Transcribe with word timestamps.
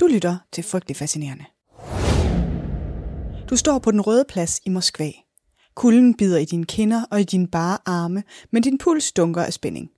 Du 0.00 0.06
lytter 0.06 0.36
til 0.52 0.64
Frygtelig 0.64 0.96
Fascinerende. 0.96 1.44
Du 3.50 3.56
står 3.56 3.78
på 3.78 3.90
den 3.90 4.00
røde 4.00 4.24
plads 4.28 4.60
i 4.64 4.68
Moskva. 4.68 5.10
Kulden 5.74 6.16
bider 6.16 6.38
i 6.38 6.44
dine 6.44 6.64
kinder 6.64 7.04
og 7.10 7.20
i 7.20 7.24
dine 7.24 7.48
bare 7.48 7.78
arme, 7.86 8.22
men 8.50 8.62
din 8.62 8.78
puls 8.78 9.12
dunker 9.12 9.42
af 9.42 9.52
spænding. 9.52 9.90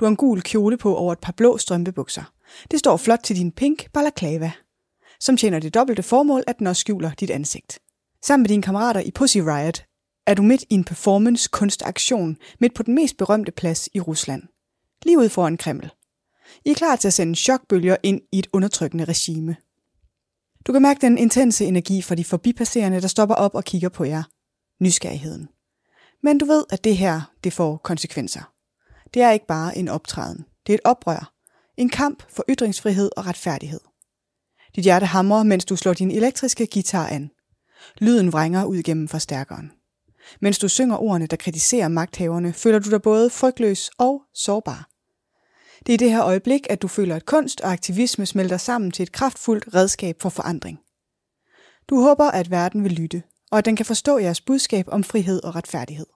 Du 0.00 0.04
har 0.04 0.10
en 0.10 0.16
gul 0.16 0.42
kjole 0.42 0.76
på 0.76 0.96
over 0.96 1.12
et 1.12 1.18
par 1.18 1.32
blå 1.32 1.58
strømpebukser. 1.58 2.32
Det 2.70 2.78
står 2.78 2.96
flot 2.96 3.18
til 3.24 3.36
din 3.36 3.52
pink 3.52 3.92
balaclava, 3.92 4.52
som 5.20 5.36
tjener 5.36 5.58
det 5.58 5.74
dobbelte 5.74 6.02
formål, 6.02 6.42
at 6.46 6.58
den 6.58 6.66
også 6.66 6.80
skjuler 6.80 7.10
dit 7.10 7.30
ansigt. 7.30 7.78
Sammen 8.24 8.42
med 8.42 8.48
dine 8.48 8.62
kammerater 8.62 9.00
i 9.00 9.10
Pussy 9.10 9.38
Riot 9.38 9.84
er 10.26 10.34
du 10.34 10.42
midt 10.42 10.62
i 10.70 10.74
en 10.74 10.84
performance-kunstaktion 10.84 12.36
midt 12.60 12.74
på 12.74 12.82
den 12.82 12.94
mest 12.94 13.16
berømte 13.16 13.52
plads 13.52 13.88
i 13.94 14.00
Rusland. 14.00 14.42
Lige 15.02 15.18
ud 15.18 15.28
foran 15.28 15.56
Kreml. 15.56 15.90
I 16.64 16.70
er 16.70 16.74
klar 16.74 16.96
til 16.96 17.08
at 17.08 17.14
sende 17.14 17.34
chokbølger 17.34 17.96
ind 18.02 18.20
i 18.32 18.38
et 18.38 18.46
undertrykkende 18.52 19.04
regime. 19.04 19.56
Du 20.66 20.72
kan 20.72 20.82
mærke 20.82 21.00
den 21.00 21.18
intense 21.18 21.64
energi 21.64 22.02
fra 22.02 22.14
de 22.14 22.24
forbipasserende, 22.24 23.00
der 23.00 23.08
stopper 23.08 23.34
op 23.34 23.54
og 23.54 23.64
kigger 23.64 23.88
på 23.88 24.04
jer. 24.04 24.22
Nysgerrigheden. 24.80 25.48
Men 26.22 26.38
du 26.38 26.44
ved, 26.44 26.64
at 26.70 26.84
det 26.84 26.96
her, 26.96 27.32
det 27.44 27.52
får 27.52 27.76
konsekvenser. 27.76 28.52
Det 29.14 29.22
er 29.22 29.30
ikke 29.30 29.46
bare 29.46 29.78
en 29.78 29.88
optræden. 29.88 30.44
Det 30.66 30.72
er 30.72 30.74
et 30.74 30.84
oprør. 30.84 31.32
En 31.76 31.88
kamp 31.88 32.22
for 32.28 32.44
ytringsfrihed 32.48 33.10
og 33.16 33.26
retfærdighed. 33.26 33.80
Dit 34.76 34.84
hjerte 34.84 35.06
hamrer, 35.06 35.42
mens 35.42 35.64
du 35.64 35.76
slår 35.76 35.92
din 35.92 36.10
elektriske 36.10 36.68
guitar 36.72 37.06
an. 37.06 37.30
Lyden 37.98 38.32
vrænger 38.32 38.64
ud 38.64 38.82
gennem 38.82 39.08
forstærkeren. 39.08 39.72
Mens 40.40 40.58
du 40.58 40.68
synger 40.68 40.96
ordene, 40.96 41.26
der 41.26 41.36
kritiserer 41.36 41.88
magthaverne, 41.88 42.52
føler 42.52 42.78
du 42.78 42.90
dig 42.90 43.02
både 43.02 43.30
frygtløs 43.30 43.90
og 43.98 44.22
sårbar. 44.34 44.91
Det 45.86 45.92
er 45.92 45.94
i 45.94 45.96
det 45.96 46.10
her 46.10 46.24
øjeblik, 46.24 46.66
at 46.70 46.82
du 46.82 46.88
føler, 46.88 47.16
at 47.16 47.26
kunst 47.26 47.60
og 47.60 47.72
aktivisme 47.72 48.26
smelter 48.26 48.56
sammen 48.56 48.90
til 48.90 49.02
et 49.02 49.12
kraftfuldt 49.12 49.74
redskab 49.74 50.16
for 50.20 50.28
forandring. 50.28 50.78
Du 51.88 52.00
håber, 52.00 52.24
at 52.24 52.50
verden 52.50 52.84
vil 52.84 52.92
lytte, 52.92 53.22
og 53.50 53.58
at 53.58 53.64
den 53.64 53.76
kan 53.76 53.86
forstå 53.86 54.18
jeres 54.18 54.40
budskab 54.40 54.84
om 54.88 55.04
frihed 55.04 55.44
og 55.44 55.54
retfærdighed. 55.56 56.06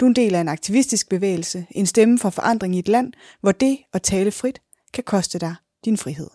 Du 0.00 0.04
er 0.04 0.08
en 0.08 0.16
del 0.16 0.34
af 0.34 0.40
en 0.40 0.48
aktivistisk 0.48 1.08
bevægelse, 1.08 1.66
en 1.70 1.86
stemme 1.86 2.18
for 2.18 2.30
forandring 2.30 2.76
i 2.76 2.78
et 2.78 2.88
land, 2.88 3.12
hvor 3.40 3.52
det 3.52 3.78
at 3.92 4.02
tale 4.02 4.32
frit 4.32 4.60
kan 4.94 5.04
koste 5.04 5.38
dig 5.38 5.54
din 5.84 5.96
frihed. 5.96 6.30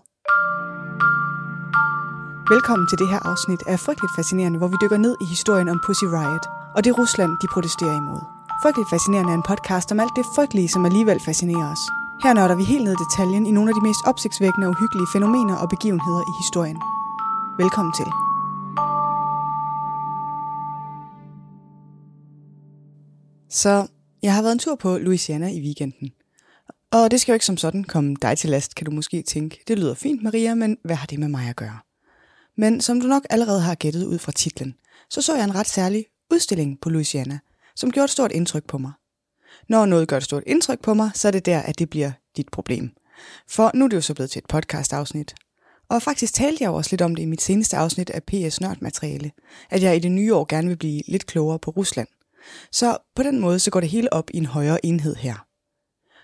Velkommen 2.50 2.88
til 2.88 2.98
det 2.98 3.10
her 3.10 3.20
afsnit 3.32 3.60
af 3.68 3.80
Frygteligt 3.80 4.16
Fascinerende, 4.18 4.58
hvor 4.60 4.68
vi 4.68 4.76
dykker 4.82 4.98
ned 4.98 5.16
i 5.22 5.26
historien 5.26 5.70
om 5.70 5.82
Pussy 5.86 6.06
Riot 6.06 6.46
og 6.76 6.84
det 6.84 6.98
Rusland, 6.98 7.32
de 7.42 7.48
protesterer 7.54 7.98
imod. 7.98 8.22
Frygteligt 8.64 8.90
Fascinerende 8.90 9.32
er 9.32 9.38
en 9.38 9.50
podcast 9.52 9.92
om 9.92 10.00
alt 10.00 10.16
det 10.16 10.26
frygtelige, 10.36 10.70
som 10.70 10.86
alligevel 10.86 11.20
fascinerer 11.20 11.72
os. 11.72 12.05
Her 12.24 12.34
nørder 12.34 12.56
vi 12.56 12.64
helt 12.64 12.84
ned 12.84 12.94
i 12.94 13.04
detaljen 13.04 13.46
i 13.46 13.52
nogle 13.52 13.70
af 13.70 13.76
de 13.76 13.82
mest 13.88 14.00
opsigtsvækkende 14.06 14.68
og 14.68 14.72
uhyggelige 14.72 15.08
fænomener 15.14 15.56
og 15.56 15.70
begivenheder 15.70 16.22
i 16.32 16.34
historien. 16.44 16.80
Velkommen 17.64 17.94
til. 18.00 18.10
Så 23.50 23.88
jeg 24.24 24.34
har 24.36 24.42
været 24.42 24.52
en 24.52 24.60
tur 24.60 24.76
på 24.76 24.98
Louisiana 24.98 25.48
i 25.48 25.62
weekenden. 25.62 26.10
Og 26.92 27.12
det 27.12 27.22
skal 27.22 27.32
jo 27.32 27.34
ikke 27.34 27.46
som 27.46 27.58
sådan 27.58 27.84
komme 27.84 28.16
dig 28.22 28.38
til 28.38 28.50
last, 28.50 28.76
kan 28.76 28.86
du 28.86 28.92
måske 28.92 29.22
tænke. 29.22 29.64
Det 29.68 29.80
lyder 29.80 29.94
fint, 29.94 30.24
Maria, 30.24 30.56
men 30.56 30.78
hvad 30.84 30.96
har 30.96 31.08
det 31.08 31.20
med 31.20 31.28
mig 31.28 31.50
at 31.50 31.56
gøre? 31.56 31.80
Men 32.58 32.82
som 32.82 33.02
du 33.02 33.08
nok 33.08 33.24
allerede 33.30 33.62
har 33.62 33.76
gættet 33.76 34.06
ud 34.06 34.20
fra 34.20 34.32
titlen, 34.32 34.76
så 35.10 35.22
så 35.22 35.36
jeg 35.36 35.44
en 35.44 35.56
ret 35.56 35.68
særlig 35.68 36.06
udstilling 36.32 36.80
på 36.82 36.90
Louisiana, 36.90 37.40
som 37.76 37.92
gjorde 37.92 38.06
et 38.06 38.10
stort 38.10 38.32
indtryk 38.32 38.68
på 38.68 38.78
mig. 38.78 38.92
Når 39.70 39.86
noget 39.86 40.08
gør 40.08 40.18
et 40.18 40.24
stort 40.24 40.44
indtryk 40.46 40.82
på 40.82 40.94
mig, 40.94 41.12
så 41.14 41.28
er 41.28 41.32
det 41.32 41.46
der, 41.46 41.60
at 41.60 41.80
det 41.80 41.90
bliver 41.90 42.12
dit 42.38 42.50
problem. 42.52 42.92
For 43.50 43.72
nu 43.74 43.86
er 43.86 43.90
det 43.90 43.96
jo 43.96 44.02
så 44.02 44.14
blevet 44.14 44.30
til 44.30 44.40
et 44.40 44.48
podcast-afsnit. 44.48 45.36
Og 45.90 46.02
faktisk 46.02 46.34
talte 46.34 46.64
jeg 46.64 46.72
også 46.72 46.92
lidt 46.92 47.02
om 47.02 47.16
det 47.16 47.24
i 47.24 47.26
mit 47.26 47.42
seneste 47.42 47.78
afsnit 47.78 48.10
af 48.10 48.24
PS 48.24 48.62
Nørdmateriale, 48.62 49.32
at 49.70 49.84
jeg 49.84 49.96
i 49.96 50.00
det 50.00 50.12
nye 50.12 50.36
år 50.36 50.46
gerne 50.46 50.68
vil 50.68 50.78
blive 50.78 51.02
lidt 51.08 51.26
klogere 51.26 51.60
på 51.60 51.72
Rusland. 51.72 52.08
Så 52.72 52.98
på 53.16 53.24
den 53.24 53.40
måde 53.40 53.60
så 53.60 53.72
går 53.72 53.80
det 53.80 53.90
hele 53.90 54.14
op 54.14 54.30
i 54.34 54.38
en 54.38 54.46
højere 54.46 54.86
enhed 54.86 55.16
her. 55.16 55.46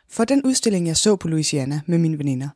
For 0.09 0.25
den 0.25 0.43
udstilling, 0.43 0.87
jeg 0.87 0.97
så 0.97 1.15
på 1.15 1.27
Louisiana 1.27 1.81
med 1.85 1.97
mine 1.97 2.17
veninder, 2.17 2.49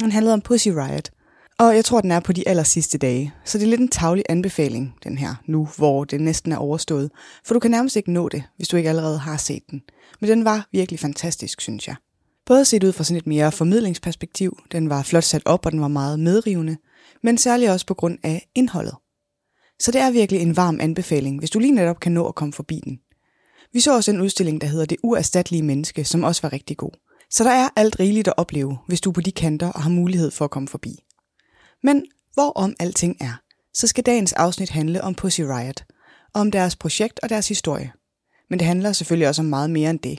den 0.00 0.12
handlede 0.12 0.34
om 0.34 0.40
Pussy 0.40 0.68
Riot, 0.68 1.10
og 1.58 1.76
jeg 1.76 1.84
tror, 1.84 2.00
den 2.00 2.10
er 2.10 2.20
på 2.20 2.32
de 2.32 2.48
aller 2.48 2.62
sidste 2.62 2.98
dage. 2.98 3.34
Så 3.44 3.58
det 3.58 3.64
er 3.64 3.68
lidt 3.68 3.80
en 3.80 3.88
tavlig 3.88 4.24
anbefaling, 4.28 4.94
den 5.04 5.18
her, 5.18 5.34
nu 5.46 5.68
hvor 5.76 6.04
det 6.04 6.20
næsten 6.20 6.52
er 6.52 6.56
overstået. 6.56 7.10
For 7.44 7.54
du 7.54 7.60
kan 7.60 7.70
nærmest 7.70 7.96
ikke 7.96 8.12
nå 8.12 8.28
det, 8.28 8.42
hvis 8.56 8.68
du 8.68 8.76
ikke 8.76 8.88
allerede 8.88 9.18
har 9.18 9.36
set 9.36 9.62
den. 9.70 9.82
Men 10.20 10.30
den 10.30 10.44
var 10.44 10.68
virkelig 10.72 11.00
fantastisk, 11.00 11.60
synes 11.60 11.88
jeg. 11.88 11.96
Både 12.46 12.64
set 12.64 12.84
ud 12.84 12.92
fra 12.92 13.04
sådan 13.04 13.18
et 13.18 13.26
mere 13.26 13.52
formidlingsperspektiv, 13.52 14.58
den 14.72 14.90
var 14.90 15.02
flot 15.02 15.24
sat 15.24 15.42
op, 15.44 15.66
og 15.66 15.72
den 15.72 15.80
var 15.80 15.88
meget 15.88 16.20
medrivende, 16.20 16.76
men 17.22 17.38
særligt 17.38 17.70
også 17.70 17.86
på 17.86 17.94
grund 17.94 18.18
af 18.22 18.48
indholdet. 18.54 18.94
Så 19.80 19.90
det 19.92 20.00
er 20.00 20.10
virkelig 20.10 20.42
en 20.42 20.56
varm 20.56 20.80
anbefaling, 20.80 21.38
hvis 21.38 21.50
du 21.50 21.58
lige 21.58 21.74
netop 21.74 22.00
kan 22.00 22.12
nå 22.12 22.28
at 22.28 22.34
komme 22.34 22.52
forbi 22.52 22.80
den. 22.84 22.98
Vi 23.72 23.80
så 23.80 23.94
også 23.94 24.10
en 24.10 24.20
udstilling, 24.20 24.60
der 24.60 24.66
hedder 24.66 24.86
Det 24.86 24.98
uerstattelige 25.02 25.62
menneske, 25.62 26.04
som 26.04 26.24
også 26.24 26.42
var 26.42 26.52
rigtig 26.52 26.76
god. 26.76 26.90
Så 27.30 27.44
der 27.44 27.50
er 27.50 27.68
alt 27.76 28.00
rigeligt 28.00 28.28
at 28.28 28.34
opleve, 28.36 28.78
hvis 28.88 29.00
du 29.00 29.10
er 29.10 29.14
på 29.14 29.20
de 29.20 29.32
kanter 29.32 29.72
og 29.72 29.82
har 29.82 29.90
mulighed 29.90 30.30
for 30.30 30.44
at 30.44 30.50
komme 30.50 30.68
forbi. 30.68 30.98
Men 31.86 32.04
hvorom 32.34 32.74
alting 32.80 33.16
er, 33.20 33.40
så 33.74 33.86
skal 33.86 34.04
dagens 34.04 34.32
afsnit 34.32 34.70
handle 34.70 35.02
om 35.02 35.14
Pussy 35.14 35.40
Riot, 35.40 35.84
og 36.34 36.40
om 36.40 36.50
deres 36.50 36.76
projekt 36.76 37.20
og 37.22 37.28
deres 37.28 37.48
historie. 37.48 37.92
Men 38.50 38.58
det 38.58 38.66
handler 38.66 38.92
selvfølgelig 38.92 39.28
også 39.28 39.42
om 39.42 39.46
meget 39.46 39.70
mere 39.70 39.90
end 39.90 39.98
det. 39.98 40.18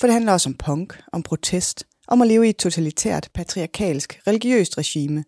For 0.00 0.06
det 0.06 0.14
handler 0.14 0.32
også 0.32 0.48
om 0.48 0.54
punk, 0.54 1.02
om 1.12 1.22
protest, 1.22 1.84
om 2.08 2.22
at 2.22 2.28
leve 2.28 2.46
i 2.46 2.50
et 2.50 2.56
totalitært, 2.56 3.30
patriarkalsk, 3.34 4.20
religiøst 4.26 4.78
regime, 4.78 5.24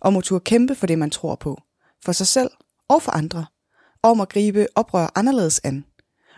om 0.00 0.16
at 0.16 0.24
turde 0.24 0.44
kæmpe 0.44 0.74
for 0.74 0.86
det, 0.86 0.98
man 0.98 1.10
tror 1.10 1.34
på, 1.34 1.62
for 2.04 2.12
sig 2.12 2.26
selv 2.26 2.50
og 2.88 3.02
for 3.02 3.12
andre, 3.12 3.46
om 4.02 4.20
at 4.20 4.28
gribe 4.28 4.66
oprør 4.74 5.12
anderledes 5.14 5.60
an, 5.64 5.84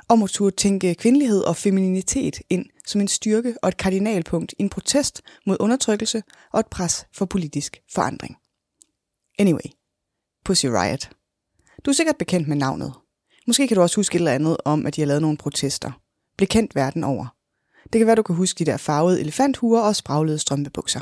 om 0.08 0.22
at 0.22 0.30
turde 0.30 0.56
tænke 0.56 0.94
kvindelighed 0.94 1.40
og 1.40 1.56
femininitet 1.56 2.40
ind 2.50 2.66
som 2.86 3.00
en 3.00 3.08
styrke 3.08 3.54
og 3.62 3.68
et 3.68 3.76
kardinalpunkt 3.76 4.54
i 4.58 4.62
en 4.62 4.70
protest 4.70 5.22
mod 5.46 5.56
undertrykkelse 5.60 6.22
og 6.52 6.60
et 6.60 6.66
pres 6.66 7.06
for 7.12 7.24
politisk 7.24 7.80
forandring. 7.94 8.36
Anyway, 9.38 9.70
Pussy 10.44 10.66
Riot. 10.66 11.10
Du 11.84 11.90
er 11.90 11.94
sikkert 11.94 12.16
bekendt 12.18 12.48
med 12.48 12.56
navnet. 12.56 12.92
Måske 13.46 13.68
kan 13.68 13.74
du 13.74 13.82
også 13.82 13.96
huske 13.96 14.16
et 14.16 14.20
eller 14.20 14.32
andet 14.32 14.56
om, 14.64 14.86
at 14.86 14.96
de 14.96 15.00
har 15.00 15.06
lavet 15.06 15.22
nogle 15.22 15.36
protester. 15.36 15.92
Bliv 16.36 16.46
kendt 16.46 16.74
verden 16.74 17.04
over. 17.04 17.26
Det 17.92 17.98
kan 17.98 18.06
være, 18.06 18.16
du 18.16 18.22
kan 18.22 18.36
huske 18.36 18.58
de 18.58 18.70
der 18.70 18.76
farvede 18.76 19.20
elefanthuer 19.20 19.80
og 19.80 19.96
spraglede 19.96 20.38
strømpebukser. 20.38 21.00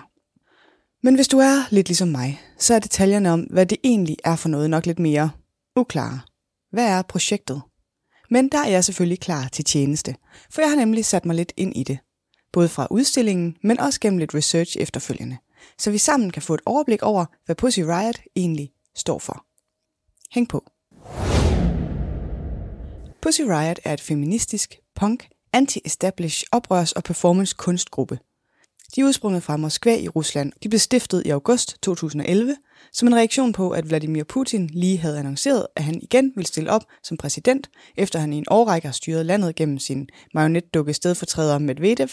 Men 1.03 1.15
hvis 1.15 1.29
du 1.29 1.39
er 1.39 1.75
lidt 1.75 1.89
ligesom 1.89 2.09
mig, 2.09 2.41
så 2.59 2.75
er 2.75 2.79
detaljerne 2.79 3.33
om, 3.33 3.41
hvad 3.41 3.67
det 3.67 3.79
egentlig 3.85 4.17
er 4.25 4.37
for 4.37 4.49
noget, 4.49 4.71
nok 4.71 4.87
lidt 4.87 4.99
mere 4.99 5.31
uklare. 5.77 6.21
Hvad 6.71 6.87
er 6.87 7.03
projektet? 7.03 7.63
Men 8.31 8.49
der 8.49 8.59
er 8.59 8.69
jeg 8.69 8.85
selvfølgelig 8.85 9.21
klar 9.21 9.49
til 9.49 9.65
tjeneste, 9.65 10.15
for 10.51 10.63
jeg 10.63 10.71
har 10.71 10.77
nemlig 10.77 11.05
sat 11.05 11.25
mig 11.25 11.37
lidt 11.37 11.53
ind 11.57 11.77
i 11.77 11.83
det. 11.83 11.99
Både 12.53 12.69
fra 12.69 12.87
udstillingen, 12.91 13.57
men 13.63 13.81
også 13.81 14.01
gennem 14.01 14.19
lidt 14.19 14.35
research 14.35 14.77
efterfølgende– 14.79 15.37
så 15.79 15.91
vi 15.91 15.99
sammen 15.99 16.31
kan 16.31 16.43
få 16.43 16.55
et 16.55 16.61
overblik 16.67 17.03
over, 17.03 17.25
hvad 17.45 17.57
Pussy 17.57 17.81
Riot 17.81 18.19
egentlig 18.37 18.73
står 18.95 19.19
for. 19.19 19.45
Hæng 20.31 20.49
på. 20.49 20.65
Pussy 23.23 23.43
Riot 23.43 23.81
er 23.85 23.93
et 23.93 24.01
feministisk, 24.01 24.79
punk, 24.95 25.29
anti-establish, 25.53 26.45
oprørs- 26.53 26.93
og 26.93 27.05
performance-kunstgruppe. 27.05 28.19
De 28.95 29.01
er 29.01 29.05
udsprunget 29.05 29.43
fra 29.43 29.57
Moskva 29.57 29.97
i 29.97 30.09
Rusland. 30.09 30.53
De 30.63 30.69
blev 30.69 30.79
stiftet 30.79 31.23
i 31.27 31.31
august 31.31 31.77
2011 31.83 32.57
som 32.93 33.09
en 33.09 33.17
reaktion 33.17 33.53
på, 33.53 33.71
at 33.71 33.89
Vladimir 33.89 34.25
Putin 34.25 34.67
lige 34.67 34.99
havde 34.99 35.19
annonceret, 35.19 35.67
at 35.77 35.85
han 35.85 36.01
igen 36.03 36.33
ville 36.37 36.47
stille 36.47 36.71
op 36.71 36.85
som 37.03 37.17
præsident, 37.17 37.71
efter 37.97 38.19
han 38.19 38.33
i 38.33 38.37
en 38.37 38.45
årrække 38.51 38.89
har 38.89 38.93
styret 38.93 39.27
landet 39.27 39.55
gennem 39.55 39.79
sin 39.79 40.09
marionetdukke 40.35 40.95
stedfortræder 40.95 41.59
Medvedev, 41.59 42.09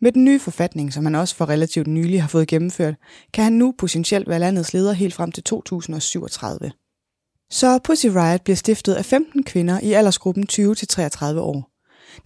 med 0.00 0.12
den 0.12 0.24
nye 0.24 0.40
forfatning, 0.40 0.92
som 0.92 1.04
han 1.04 1.14
også 1.14 1.34
for 1.36 1.48
relativt 1.48 1.86
nylig 1.86 2.22
har 2.22 2.28
fået 2.28 2.48
gennemført, 2.48 2.94
kan 3.32 3.44
han 3.44 3.52
nu 3.52 3.74
potentielt 3.78 4.28
være 4.28 4.38
landets 4.38 4.74
leder 4.74 4.92
helt 4.92 5.14
frem 5.14 5.32
til 5.32 5.44
2037. 5.44 6.70
Så 7.50 7.78
Pussy 7.84 8.06
Riot 8.06 8.42
bliver 8.42 8.56
stiftet 8.56 8.94
af 8.94 9.04
15 9.04 9.44
kvinder 9.44 9.80
i 9.80 9.92
aldersgruppen 9.92 10.46
20-33 10.52 11.38
år. 11.38 11.70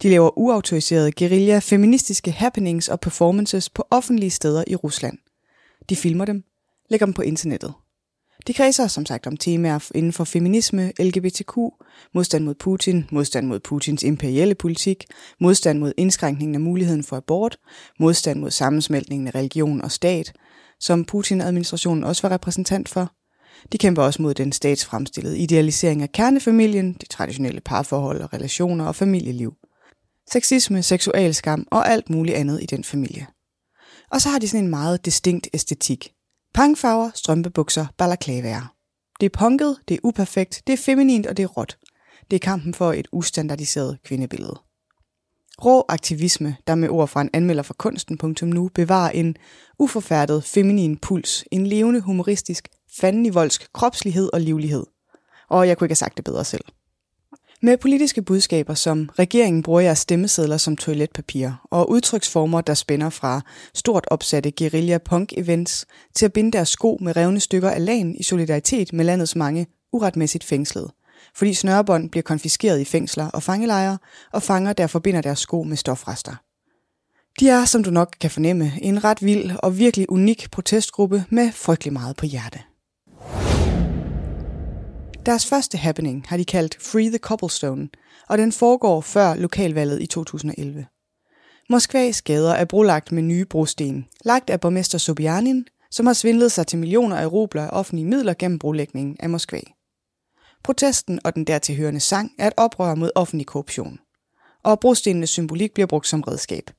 De 0.01 0.09
laver 0.09 0.37
uautoriserede 0.37 1.11
guerilla 1.11 1.59
feministiske 1.59 2.31
happenings 2.31 2.89
og 2.89 2.99
performances 2.99 3.69
på 3.69 3.87
offentlige 3.91 4.29
steder 4.29 4.63
i 4.67 4.75
Rusland. 4.75 5.17
De 5.89 5.95
filmer 5.95 6.25
dem, 6.25 6.43
lægger 6.89 7.05
dem 7.05 7.13
på 7.13 7.21
internettet. 7.21 7.73
De 8.47 8.53
kredser 8.53 8.87
som 8.87 9.05
sagt 9.05 9.27
om 9.27 9.37
temaer 9.37 9.89
inden 9.95 10.13
for 10.13 10.23
feminisme, 10.23 10.91
LGBTQ, 10.99 11.57
modstand 12.13 12.43
mod 12.43 12.55
Putin, 12.55 13.05
modstand 13.11 13.47
mod 13.47 13.59
Putins 13.59 14.03
imperielle 14.03 14.55
politik, 14.55 15.05
modstand 15.39 15.79
mod 15.79 15.93
indskrænkningen 15.97 16.55
af 16.55 16.61
muligheden 16.61 17.03
for 17.03 17.17
abort, 17.17 17.57
modstand 17.99 18.39
mod 18.39 18.51
sammensmeltningen 18.51 19.27
af 19.27 19.35
religion 19.35 19.81
og 19.81 19.91
stat, 19.91 20.33
som 20.79 21.05
Putin-administrationen 21.05 22.03
også 22.03 22.21
var 22.27 22.35
repræsentant 22.35 22.89
for. 22.89 23.11
De 23.71 23.77
kæmper 23.77 24.03
også 24.03 24.21
mod 24.21 24.33
den 24.33 24.51
statsfremstillede 24.51 25.37
idealisering 25.37 26.01
af 26.01 26.11
kernefamilien, 26.11 26.93
de 26.93 27.05
traditionelle 27.05 27.61
parforhold 27.61 28.21
og 28.21 28.33
relationer 28.33 28.85
og 28.85 28.95
familieliv. 28.95 29.53
Sexisme, 30.31 30.83
seksualskam 30.83 31.67
og 31.71 31.89
alt 31.89 32.09
muligt 32.09 32.37
andet 32.37 32.63
i 32.63 32.65
den 32.65 32.83
familie. 32.83 33.27
Og 34.11 34.21
så 34.21 34.29
har 34.29 34.39
de 34.39 34.47
sådan 34.47 34.63
en 34.63 34.69
meget 34.69 35.05
distinkt 35.05 35.47
æstetik– 35.53 36.09
Pangfarver, 36.53 37.11
strømpebukser, 37.15 37.85
balaklavaer. 37.97 38.75
Det 39.19 39.25
er 39.25 39.37
punket, 39.37 39.77
det 39.87 39.95
er 39.95 39.99
uperfekt, 40.03 40.63
det 40.67 40.73
er 40.73 40.77
feminint 40.77 41.27
og 41.27 41.37
det 41.37 41.43
er 41.43 41.47
råt. 41.47 41.77
Det 42.31 42.35
er 42.35 42.39
kampen 42.39 42.73
for 42.73 42.93
et 42.93 43.07
ustandardiseret 43.11 43.97
kvindebillede. 44.03 44.59
Rå 45.65 45.85
aktivisme, 45.89 46.57
der 46.67 46.75
med 46.75 46.89
ord 46.89 47.07
fra 47.07 47.21
en 47.21 47.29
anmelder 47.33 47.63
for 47.63 47.73
kunsten.nu 47.73 48.69
bevarer 48.75 49.09
en 49.09 49.35
uforfærdet 49.79 50.43
feminin 50.43 50.97
puls, 50.97 51.45
en 51.51 51.67
levende 51.67 52.01
humoristisk, 52.01 52.67
fandenivoldsk 52.99 53.73
kropslighed 53.73 54.29
og 54.33 54.41
livlighed. 54.41 54.85
Og 55.49 55.67
jeg 55.67 55.77
kunne 55.77 55.85
ikke 55.85 55.91
have 55.91 55.95
sagt 55.95 56.17
det 56.17 56.25
bedre 56.25 56.45
selv. 56.45 56.65
Med 57.65 57.77
politiske 57.77 58.21
budskaber 58.21 58.73
som 58.73 59.09
regeringen 59.19 59.63
bruger 59.63 59.79
jeres 59.81 59.99
stemmesedler 59.99 60.57
som 60.57 60.77
toiletpapir, 60.77 61.49
og 61.71 61.89
udtryksformer, 61.89 62.61
der 62.61 62.73
spænder 62.73 63.09
fra 63.09 63.41
stort 63.73 64.05
opsatte 64.07 64.51
guerilla 64.51 64.97
punk 64.97 65.33
events 65.37 65.85
til 66.15 66.25
at 66.25 66.33
binde 66.33 66.51
deres 66.51 66.69
sko 66.69 66.97
med 67.01 67.15
revne 67.15 67.39
stykker 67.39 67.69
af 67.69 67.85
lagen 67.85 68.15
i 68.15 68.23
solidaritet 68.23 68.93
med 68.93 69.05
landets 69.05 69.35
mange 69.35 69.67
uretmæssigt 69.93 70.43
fængslede. 70.43 70.93
Fordi 71.35 71.53
snørebånd 71.53 72.09
bliver 72.09 72.23
konfiskeret 72.23 72.79
i 72.79 72.85
fængsler 72.85 73.29
og 73.29 73.43
fangelejre, 73.43 73.97
og 74.31 74.43
fanger 74.43 74.73
der 74.73 74.87
forbinder 74.87 75.21
deres 75.21 75.39
sko 75.39 75.63
med 75.63 75.77
stofrester. 75.77 76.35
De 77.39 77.49
er, 77.49 77.65
som 77.65 77.83
du 77.83 77.89
nok 77.89 78.15
kan 78.21 78.31
fornemme, 78.31 78.71
en 78.81 79.03
ret 79.03 79.25
vild 79.25 79.51
og 79.59 79.77
virkelig 79.77 80.09
unik 80.09 80.51
protestgruppe 80.51 81.25
med 81.29 81.51
frygtelig 81.51 81.93
meget 81.93 82.15
på 82.15 82.25
hjerte. 82.25 82.59
Deres 85.25 85.45
første 85.45 85.77
happening 85.77 86.25
har 86.27 86.37
de 86.37 86.45
kaldt 86.45 86.77
Free 86.81 87.09
the 87.09 87.17
Cobblestone, 87.17 87.89
og 88.29 88.37
den 88.37 88.51
foregår 88.51 89.01
før 89.01 89.35
lokalvalget 89.35 90.01
i 90.01 90.05
2011. 90.05 90.85
Moskvas 91.69 92.21
gader 92.21 92.53
er 92.53 92.65
brolagt 92.65 93.11
med 93.11 93.23
nye 93.23 93.45
brosten, 93.45 94.05
lagt 94.25 94.49
af 94.49 94.59
borgmester 94.59 94.97
Sobyanin, 94.97 95.65
som 95.91 96.05
har 96.05 96.13
svindlet 96.13 96.51
sig 96.51 96.67
til 96.67 96.79
millioner 96.79 97.15
af 97.17 97.31
rubler 97.31 97.63
af 97.63 97.69
offentlige 97.71 98.05
midler 98.05 98.33
gennem 98.33 98.59
brolægningen 98.59 99.17
af 99.19 99.29
Moskva. 99.29 99.59
Protesten 100.63 101.19
og 101.23 101.35
den 101.35 101.43
dertilhørende 101.43 101.99
sang 101.99 102.31
er 102.39 102.47
et 102.47 102.53
oprør 102.57 102.95
mod 102.95 103.11
offentlig 103.15 103.47
korruption. 103.47 103.99
Og 104.63 104.79
brostenenes 104.79 105.29
symbolik 105.29 105.73
bliver 105.73 105.87
brugt 105.87 106.07
som 106.07 106.21
redskab. 106.21 106.69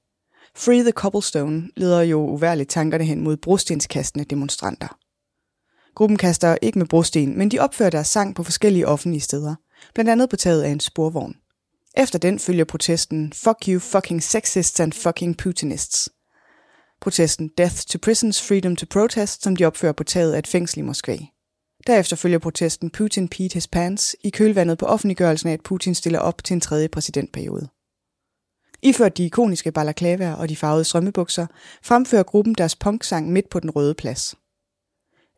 Free 0.57 0.83
the 0.83 0.93
Cobblestone 0.93 1.69
leder 1.77 2.03
jo 2.03 2.21
uværligt 2.21 2.71
tankerne 2.71 3.05
hen 3.05 3.21
mod 3.21 3.37
brostenskastende 3.37 4.25
demonstranter. 4.25 4.99
Gruppen 5.95 6.17
kaster 6.17 6.57
ikke 6.63 6.79
med 6.79 6.87
brosten, 6.87 7.39
men 7.39 7.51
de 7.51 7.59
opfører 7.59 7.91
deres 7.91 8.09
sang 8.09 8.35
på 8.35 8.43
forskellige 8.43 8.89
offentlige 8.89 9.21
steder, 9.21 9.55
blandt 9.95 10.11
andet 10.11 10.31
på 10.31 10.37
taget 10.37 10.63
af 10.63 10.69
en 10.69 10.81
sporvogn. 10.81 11.35
Efter 11.97 12.19
den 12.19 12.39
følger 12.39 12.65
protesten 12.65 13.33
Fuck 13.33 13.69
you 13.69 13.79
fucking 13.79 14.23
sexists 14.23 14.81
and 14.81 14.93
fucking 14.93 15.37
Putinists. 15.37 16.09
Protesten 17.01 17.51
Death 17.59 17.77
to 17.77 17.99
Prisons, 18.03 18.43
Freedom 18.43 18.77
to 18.77 18.87
Protest, 18.91 19.43
som 19.43 19.57
de 19.57 19.65
opfører 19.65 19.93
på 19.93 20.05
taget 20.05 20.33
af 20.33 20.39
et 20.39 20.47
fængsel 20.47 20.79
i 20.79 20.83
Moskva. 20.83 21.19
Derefter 21.87 22.17
følger 22.17 22.39
protesten 22.39 22.91
Putin 22.91 23.29
Pete 23.29 23.55
His 23.55 23.67
Pants 23.67 24.17
i 24.25 24.31
kølvandet 24.31 24.79
på 24.79 24.87
offentliggørelsen 24.87 25.49
af, 25.49 25.53
at 25.53 25.63
Putin 25.63 25.95
stiller 25.95 26.19
op 26.19 26.45
til 26.45 26.55
en 26.55 26.61
tredje 26.61 26.89
præsidentperiode. 26.89 27.69
Iført 28.83 29.17
de 29.17 29.25
ikoniske 29.25 29.73
balaklavaer 29.73 30.35
og 30.35 30.49
de 30.49 30.57
farvede 30.57 30.85
strømmebukser, 30.85 31.47
fremfører 31.83 32.23
gruppen 32.23 32.55
deres 32.55 32.77
punksang 32.77 33.33
midt 33.33 33.49
på 33.51 33.61
den 33.61 33.71
røde 33.71 33.95
plads. 33.95 34.35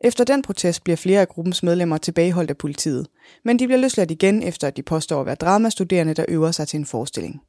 Efter 0.01 0.23
den 0.23 0.41
protest 0.41 0.83
bliver 0.83 0.97
flere 0.97 1.21
af 1.21 1.27
gruppens 1.27 1.63
medlemmer 1.63 1.97
tilbageholdt 1.97 2.49
af 2.49 2.57
politiet, 2.57 3.07
men 3.45 3.59
de 3.59 3.67
bliver 3.67 3.79
løsladt 3.79 4.11
igen 4.11 4.43
efter 4.43 4.67
at 4.67 4.77
de 4.77 4.83
påstår 4.83 5.19
at 5.19 5.25
være 5.25 5.35
dramastuderende, 5.35 6.13
der 6.13 6.25
øver 6.27 6.51
sig 6.51 6.67
til 6.67 6.79
en 6.79 6.85
forestilling. 6.85 7.41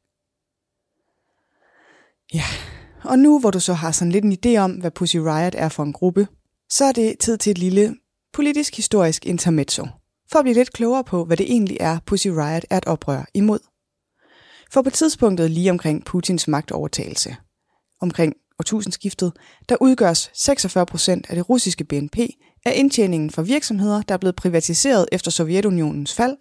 Ja, 2.33 2.45
og 3.03 3.19
nu 3.19 3.39
hvor 3.39 3.51
du 3.51 3.59
så 3.59 3.73
har 3.73 3.91
sådan 3.91 4.11
lidt 4.11 4.25
en 4.25 4.37
idé 4.45 4.57
om, 4.57 4.71
hvad 4.71 4.91
Pussy 4.91 5.17
Riot 5.17 5.55
er 5.57 5.69
for 5.69 5.83
en 5.83 5.93
gruppe, 5.93 6.27
så 6.69 6.85
er 6.85 6.91
det 6.91 7.19
tid 7.19 7.37
til 7.37 7.51
et 7.51 7.57
lille 7.57 7.95
politisk 8.33 8.75
historisk 8.75 9.25
intermezzo, 9.25 9.87
for 10.31 10.39
at 10.39 10.43
blive 10.43 10.53
lidt 10.53 10.73
klogere 10.73 11.03
på, 11.03 11.25
hvad 11.25 11.37
det 11.37 11.51
egentlig 11.51 11.77
er, 11.79 11.99
Pussy 12.05 12.27
Riot 12.27 12.65
er 12.69 12.77
et 12.77 12.85
oprør 12.85 13.25
imod. 13.33 13.59
For 14.71 14.81
på 14.81 14.89
tidspunktet 14.89 15.51
lige 15.51 15.71
omkring 15.71 16.05
Putins 16.05 16.47
magtovertagelse, 16.47 17.35
omkring 18.01 18.33
årtusindskiftet, 18.59 19.33
der 19.69 19.75
udgørs 19.81 20.31
46 20.33 20.85
procent 20.85 21.29
af 21.29 21.35
det 21.35 21.49
russiske 21.49 21.83
BNP 21.83 22.17
af 22.65 22.73
indtjeningen 22.75 23.31
fra 23.31 23.41
virksomheder, 23.41 24.01
der 24.01 24.13
er 24.13 24.17
blevet 24.17 24.35
privatiseret 24.35 25.05
efter 25.11 25.31
Sovjetunionens 25.31 26.13
fald, 26.13 26.37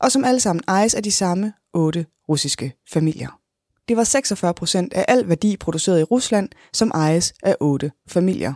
og 0.00 0.12
som 0.12 0.24
alle 0.24 0.40
sammen 0.40 0.62
ejes 0.68 0.94
af 0.94 1.02
de 1.02 1.10
samme 1.12 1.52
otte 1.72 2.06
russiske 2.28 2.72
familier. 2.92 3.40
Det 3.88 3.96
var 3.96 4.04
46 4.04 4.54
procent 4.54 4.92
af 4.92 5.04
al 5.08 5.28
værdi 5.28 5.56
produceret 5.56 6.00
i 6.00 6.04
Rusland, 6.04 6.48
som 6.72 6.90
ejes 6.94 7.32
af 7.42 7.56
otte 7.60 7.92
familier. 8.08 8.54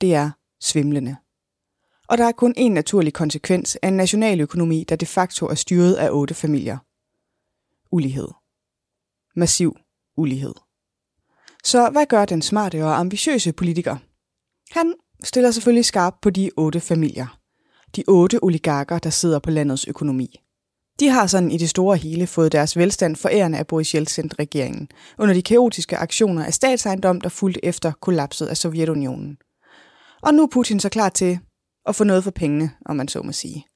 Det 0.00 0.14
er 0.14 0.30
svimlende. 0.60 1.16
Og 2.08 2.18
der 2.18 2.24
er 2.24 2.32
kun 2.32 2.54
en 2.56 2.72
naturlig 2.72 3.12
konsekvens 3.12 3.76
af 3.82 3.88
en 3.88 3.96
nationaløkonomi, 3.96 4.84
der 4.88 4.96
de 4.96 5.06
facto 5.06 5.46
er 5.46 5.54
styret 5.54 5.94
af 5.94 6.10
otte 6.10 6.34
familier. 6.34 6.78
Ulighed. 7.90 8.28
Massiv 9.36 9.76
ulighed. 10.16 10.54
Så 11.64 11.90
hvad 11.90 12.06
gør 12.06 12.24
den 12.24 12.42
smarte 12.42 12.84
og 12.84 12.98
ambitiøse 12.98 13.52
politiker? 13.52 13.96
Han 14.70 14.94
stiller 15.24 15.50
selvfølgelig 15.50 15.84
skarp 15.84 16.14
på 16.22 16.30
de 16.30 16.50
otte 16.56 16.80
familier. 16.80 17.38
De 17.96 18.04
otte 18.08 18.44
oligarker, 18.44 18.98
der 18.98 19.10
sidder 19.10 19.38
på 19.38 19.50
landets 19.50 19.88
økonomi. 19.88 20.40
De 21.00 21.08
har 21.08 21.26
sådan 21.26 21.50
i 21.50 21.58
det 21.58 21.70
store 21.70 21.96
hele 21.96 22.26
fået 22.26 22.52
deres 22.52 22.76
velstand 22.76 23.16
forærende 23.16 23.58
af 23.58 23.66
Boris 23.66 23.94
Jeltsin-regeringen, 23.94 24.88
under 25.18 25.34
de 25.34 25.42
kaotiske 25.42 25.96
aktioner 25.96 26.44
af 26.44 26.54
statsejendom, 26.54 27.20
der 27.20 27.28
fulgte 27.28 27.64
efter 27.64 27.92
kollapset 28.00 28.46
af 28.46 28.56
Sovjetunionen. 28.56 29.36
Og 30.22 30.34
nu 30.34 30.42
er 30.42 30.48
Putin 30.52 30.80
så 30.80 30.88
klar 30.88 31.08
til 31.08 31.38
at 31.86 31.96
få 31.96 32.04
noget 32.04 32.24
for 32.24 32.30
pengene, 32.30 32.70
om 32.86 32.96
man 32.96 33.08
så 33.08 33.22
må 33.22 33.32
sige. 33.32 33.66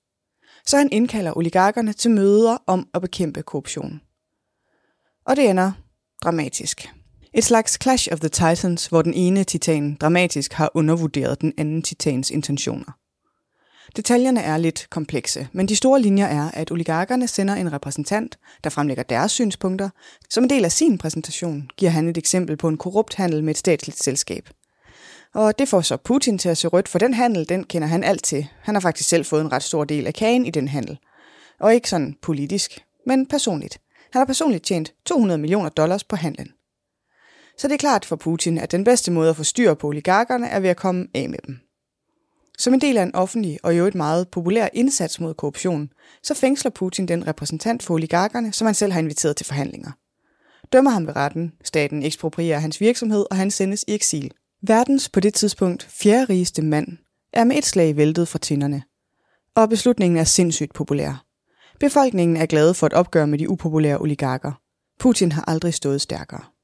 Så 0.67 0.77
han 0.77 0.89
indkalder 0.93 1.37
oligarkerne 1.37 1.93
til 1.93 2.11
møder 2.11 2.57
om 2.67 2.89
at 2.95 3.03
bekæmpe 3.03 3.43
korruption. 3.43 4.01
Og 5.27 5.37
det 5.37 5.51
ender 5.51 5.73
dramatisk. 6.25 6.89
Et 7.39 7.45
slags 7.45 7.79
Clash 7.83 8.09
of 8.13 8.21
the 8.21 8.29
Titans, 8.29 8.87
hvor 8.87 9.03
den 9.03 9.15
ene 9.15 9.45
titan 9.45 9.95
dramatisk 9.95 10.53
har 10.53 10.71
undervurderet 10.75 11.41
den 11.41 11.53
anden 11.59 11.83
titans 11.83 12.31
intentioner. 12.31 12.93
Detaljerne 13.97 14.41
er 14.41 14.57
lidt 14.57 14.87
komplekse, 14.91 15.49
men 15.53 15.69
de 15.69 15.77
store 15.77 16.03
linjer 16.03 16.27
er, 16.27 16.51
at 16.51 16.71
oligarkerne 16.71 17.29
sender 17.29 17.55
en 17.55 17.73
repræsentant, 17.73 18.39
der 18.65 18.71
fremlægger 18.71 19.03
deres 19.03 19.33
synspunkter. 19.33 19.89
Som 20.31 20.45
en 20.45 20.51
del 20.51 20.65
af 20.65 20.73
sin 20.73 20.99
præsentation 20.99 21.69
giver 21.77 21.91
han 21.91 22.09
et 22.09 22.19
eksempel 22.19 22.57
på 22.57 22.69
en 22.69 22.77
korrupt 22.77 23.15
handel 23.15 23.45
med 23.45 23.51
et 23.51 23.59
statsligt 23.59 24.03
selskab. 24.03 24.49
Og 25.35 25.59
det 25.59 25.69
får 25.69 25.81
så 25.81 25.97
Putin 25.97 26.39
til 26.39 26.49
at 26.49 26.59
se 26.59 26.69
rødt, 26.69 26.89
for 26.89 26.99
den 26.99 27.15
handel, 27.15 27.49
den 27.49 27.65
kender 27.65 27.89
han 27.89 28.05
alt 28.05 28.25
til. 28.25 28.47
Han 28.63 28.75
har 28.75 28.81
faktisk 28.81 29.09
selv 29.09 29.25
fået 29.25 29.41
en 29.41 29.53
ret 29.53 29.63
stor 29.63 29.85
del 29.85 30.07
af 30.07 30.15
kagen 30.15 30.47
i 30.47 30.51
den 30.51 30.69
handel. 30.69 30.99
Og 31.61 31.75
ikke 31.75 31.89
sådan 31.89 32.17
politisk, 32.23 32.85
men 33.07 33.27
personligt. 33.27 33.79
Han 34.13 34.21
har 34.21 34.27
personligt 34.27 34.65
tjent 34.65 34.95
200 35.05 35.39
millioner 35.39 35.69
dollars 35.69 36.05
på 36.05 36.17
handlen. 36.17 36.49
Så 37.59 37.69
det 37.69 37.75
er 37.75 37.79
klart 37.79 38.05
for 38.05 38.17
Putin, 38.17 38.59
at 38.59 38.73
den 38.73 38.85
bedste 38.85 39.11
måde 39.11 39.31
at 39.31 39.37
få 39.37 39.45
styr 39.45 39.75
på 39.75 39.87
oligarkerne 39.87 40.49
er 40.49 40.61
ved 40.61 40.69
at 40.69 40.77
komme 40.77 41.07
af 41.15 41.29
med 41.29 41.39
dem. 41.47 41.59
Som 42.59 42.75
en 42.75 42.81
del 42.81 42.97
af 42.99 43.03
en 43.03 43.15
offentlig 43.15 43.59
og 43.63 43.79
jo 43.79 43.87
et 43.87 43.95
meget 43.95 44.29
populær 44.29 44.69
indsats 44.73 45.21
mod 45.21 45.35
korruption, 45.35 45.89
så 46.23 46.35
fængsler 46.35 46.71
Putin 46.71 47.09
den 47.09 47.27
repræsentant 47.27 47.83
for 47.83 47.95
oligarkerne, 47.95 48.53
som 48.53 48.67
han 48.67 48.75
selv 48.75 48.93
har 48.93 49.01
inviteret 49.01 49.37
til 49.37 49.47
forhandlinger. 49.47 49.91
Dømmer 50.73 50.91
ham 50.91 51.07
ved 51.07 51.17
retten, 51.17 51.53
staten 51.65 52.03
eksproprierer 52.03 52.59
hans 52.59 52.81
virksomhed, 52.81 53.27
og 53.31 53.37
han 53.37 53.51
sendes 53.51 53.85
i 53.89 53.95
eksil. 53.95 54.31
Verdens 54.63 55.09
på 55.09 55.21
det 55.21 55.35
tidspunkt 55.35 55.89
fjerde 55.91 56.25
rigeste 56.25 56.63
mand 56.63 56.89
er 57.33 57.45
med 57.45 57.57
et 57.57 57.65
slag 57.65 57.97
væltet 57.97 58.29
fra 58.29 58.39
tinderne. 58.39 58.83
Og 59.55 59.69
beslutningen 59.69 60.19
er 60.19 60.25
sindssygt 60.25 60.75
populær. 60.75 61.25
Befolkningen 61.81 62.37
er 62.37 62.47
glade 62.47 62.75
for 62.75 62.87
et 62.87 62.93
opgør 62.93 63.27
med 63.27 63.39
de 63.39 63.51
upopulære 63.51 63.99
oligarker. 63.99 64.53
Putin 64.99 65.33
har 65.33 65.45
aldrig 65.47 65.75
stået 65.75 66.01
stærkere. 66.01 66.56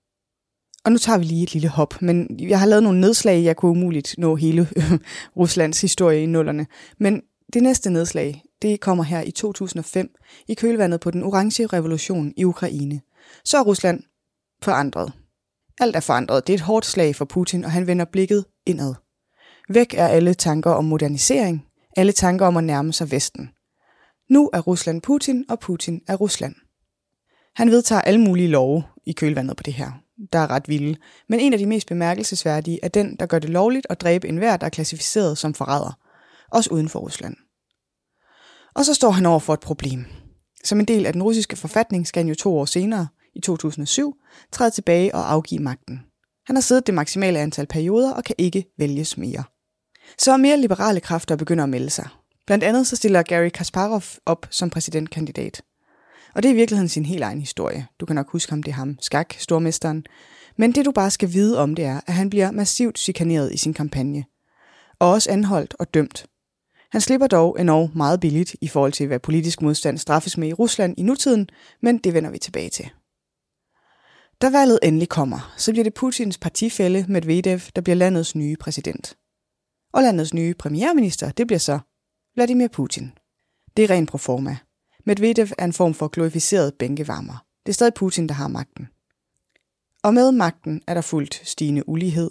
Og 0.84 0.92
nu 0.92 0.98
tager 0.98 1.18
vi 1.18 1.24
lige 1.24 1.42
et 1.42 1.52
lille 1.52 1.68
hop, 1.68 2.02
men 2.02 2.38
jeg 2.40 2.60
har 2.60 2.66
lavet 2.66 2.82
nogle 2.82 3.00
nedslag, 3.00 3.44
jeg 3.44 3.56
kunne 3.56 3.70
umuligt 3.70 4.14
nå 4.18 4.36
hele 4.36 4.68
Ruslands 5.38 5.80
historie 5.80 6.22
i 6.22 6.26
nullerne. 6.26 6.66
Men 6.98 7.22
det 7.52 7.62
næste 7.62 7.90
nedslag, 7.90 8.42
det 8.62 8.80
kommer 8.80 9.04
her 9.04 9.20
i 9.20 9.30
2005 9.30 10.14
i 10.48 10.54
kølvandet 10.54 11.00
på 11.00 11.10
den 11.10 11.22
orange 11.22 11.66
revolution 11.66 12.32
i 12.36 12.44
Ukraine. 12.44 13.00
Så 13.44 13.58
er 13.58 13.62
Rusland 13.62 14.02
forandret. 14.62 15.12
Alt 15.80 15.96
er 15.96 16.00
forandret. 16.00 16.46
Det 16.46 16.52
er 16.52 16.56
et 16.56 16.60
hårdt 16.60 16.86
slag 16.86 17.16
for 17.16 17.24
Putin, 17.24 17.64
og 17.64 17.70
han 17.70 17.86
vender 17.86 18.04
blikket 18.04 18.44
indad. 18.66 18.94
Væk 19.68 19.94
er 19.94 20.06
alle 20.06 20.34
tanker 20.34 20.70
om 20.70 20.84
modernisering, 20.84 21.66
alle 21.96 22.12
tanker 22.12 22.46
om 22.46 22.56
at 22.56 22.64
nærme 22.64 22.92
sig 22.92 23.10
Vesten. 23.10 23.50
Nu 24.30 24.50
er 24.52 24.60
Rusland 24.60 25.02
Putin, 25.02 25.44
og 25.48 25.60
Putin 25.60 26.00
er 26.08 26.16
Rusland. 26.16 26.54
Han 27.54 27.70
vedtager 27.70 28.00
alle 28.00 28.20
mulige 28.20 28.48
love 28.48 28.82
i 29.06 29.12
kølvandet 29.12 29.56
på 29.56 29.62
det 29.62 29.74
her 29.74 30.02
der 30.32 30.38
er 30.38 30.50
ret 30.50 30.68
vilde. 30.68 30.96
Men 31.28 31.40
en 31.40 31.52
af 31.52 31.58
de 31.58 31.66
mest 31.66 31.88
bemærkelsesværdige 31.88 32.78
er 32.82 32.88
den, 32.88 33.16
der 33.16 33.26
gør 33.26 33.38
det 33.38 33.50
lovligt 33.50 33.86
at 33.90 34.00
dræbe 34.00 34.28
enhver, 34.28 34.56
der 34.56 34.66
er 34.66 34.70
klassificeret 34.70 35.38
som 35.38 35.54
forræder. 35.54 35.98
Også 36.50 36.70
uden 36.70 36.88
for 36.88 36.98
Rusland. 36.98 37.36
Og 38.74 38.84
så 38.84 38.94
står 38.94 39.10
han 39.10 39.26
over 39.26 39.38
for 39.38 39.54
et 39.54 39.60
problem. 39.60 40.04
Som 40.64 40.80
en 40.80 40.84
del 40.84 41.06
af 41.06 41.12
den 41.12 41.22
russiske 41.22 41.56
forfatning 41.56 42.06
skal 42.06 42.20
han 42.20 42.28
jo 42.28 42.34
to 42.34 42.58
år 42.58 42.64
senere, 42.64 43.08
i 43.34 43.40
2007, 43.40 44.14
træde 44.52 44.70
tilbage 44.70 45.14
og 45.14 45.32
afgive 45.32 45.60
magten. 45.62 46.00
Han 46.46 46.56
har 46.56 46.60
siddet 46.60 46.86
det 46.86 46.94
maksimale 46.94 47.38
antal 47.38 47.66
perioder 47.66 48.12
og 48.12 48.24
kan 48.24 48.34
ikke 48.38 48.64
vælges 48.78 49.16
mere. 49.16 49.44
Så 50.18 50.36
mere 50.36 50.60
liberale 50.60 51.00
kræfter 51.00 51.36
begynder 51.36 51.64
at 51.64 51.70
melde 51.70 51.90
sig. 51.90 52.08
Blandt 52.46 52.64
andet 52.64 52.86
så 52.86 52.96
stiller 52.96 53.22
Gary 53.22 53.48
Kasparov 53.48 54.02
op 54.26 54.46
som 54.50 54.70
præsidentkandidat. 54.70 55.62
Og 56.34 56.42
det 56.42 56.48
er 56.48 56.52
i 56.52 56.56
virkeligheden 56.56 56.88
sin 56.88 57.04
helt 57.04 57.22
egen 57.22 57.40
historie. 57.40 57.86
Du 58.00 58.06
kan 58.06 58.16
nok 58.16 58.30
huske 58.30 58.52
ham, 58.52 58.62
det 58.62 58.70
er 58.70 58.74
ham, 58.74 58.98
Skak, 59.00 59.34
stormesteren. 59.38 60.06
Men 60.56 60.72
det 60.72 60.84
du 60.84 60.92
bare 60.92 61.10
skal 61.10 61.32
vide 61.32 61.58
om 61.58 61.74
det 61.74 61.84
er, 61.84 62.00
at 62.06 62.14
han 62.14 62.30
bliver 62.30 62.50
massivt 62.50 62.98
chikaneret 62.98 63.52
i 63.52 63.56
sin 63.56 63.74
kampagne. 63.74 64.24
Og 64.98 65.10
også 65.10 65.30
anholdt 65.30 65.74
og 65.78 65.94
dømt. 65.94 66.26
Han 66.90 67.00
slipper 67.00 67.26
dog 67.26 67.60
endnu 67.60 67.90
meget 67.94 68.20
billigt 68.20 68.56
i 68.60 68.68
forhold 68.68 68.92
til, 68.92 69.06
hvad 69.06 69.18
politisk 69.18 69.62
modstand 69.62 69.98
straffes 69.98 70.38
med 70.38 70.48
i 70.48 70.52
Rusland 70.52 70.94
i 70.98 71.02
nutiden, 71.02 71.48
men 71.82 71.98
det 71.98 72.14
vender 72.14 72.30
vi 72.30 72.38
tilbage 72.38 72.70
til. 72.70 72.90
Da 74.42 74.50
valget 74.50 74.78
endelig 74.82 75.08
kommer, 75.08 75.54
så 75.56 75.72
bliver 75.72 75.84
det 75.84 75.94
Putins 75.94 76.38
partifælle 76.38 77.06
Medvedev, 77.08 77.60
der 77.76 77.82
bliver 77.82 77.96
landets 77.96 78.34
nye 78.34 78.56
præsident. 78.56 79.16
Og 79.92 80.02
landets 80.02 80.34
nye 80.34 80.54
premierminister, 80.54 81.30
det 81.30 81.46
bliver 81.46 81.58
så 81.58 81.78
Vladimir 82.34 82.68
Putin. 82.68 83.12
Det 83.76 83.84
er 83.84 83.90
ren 83.90 84.06
proforma. 84.06 84.56
Medvedev 85.06 85.48
er 85.58 85.64
en 85.64 85.72
form 85.72 85.94
for 85.94 86.08
glorificeret 86.08 86.74
bænkevarmer. 86.78 87.44
Det 87.66 87.72
er 87.72 87.74
stadig 87.74 87.94
Putin, 87.94 88.26
der 88.26 88.34
har 88.34 88.48
magten. 88.48 88.88
Og 90.02 90.14
med 90.14 90.32
magten 90.32 90.82
er 90.86 90.94
der 90.94 91.00
fuldt 91.00 91.40
stigende 91.44 91.88
ulighed, 91.88 92.30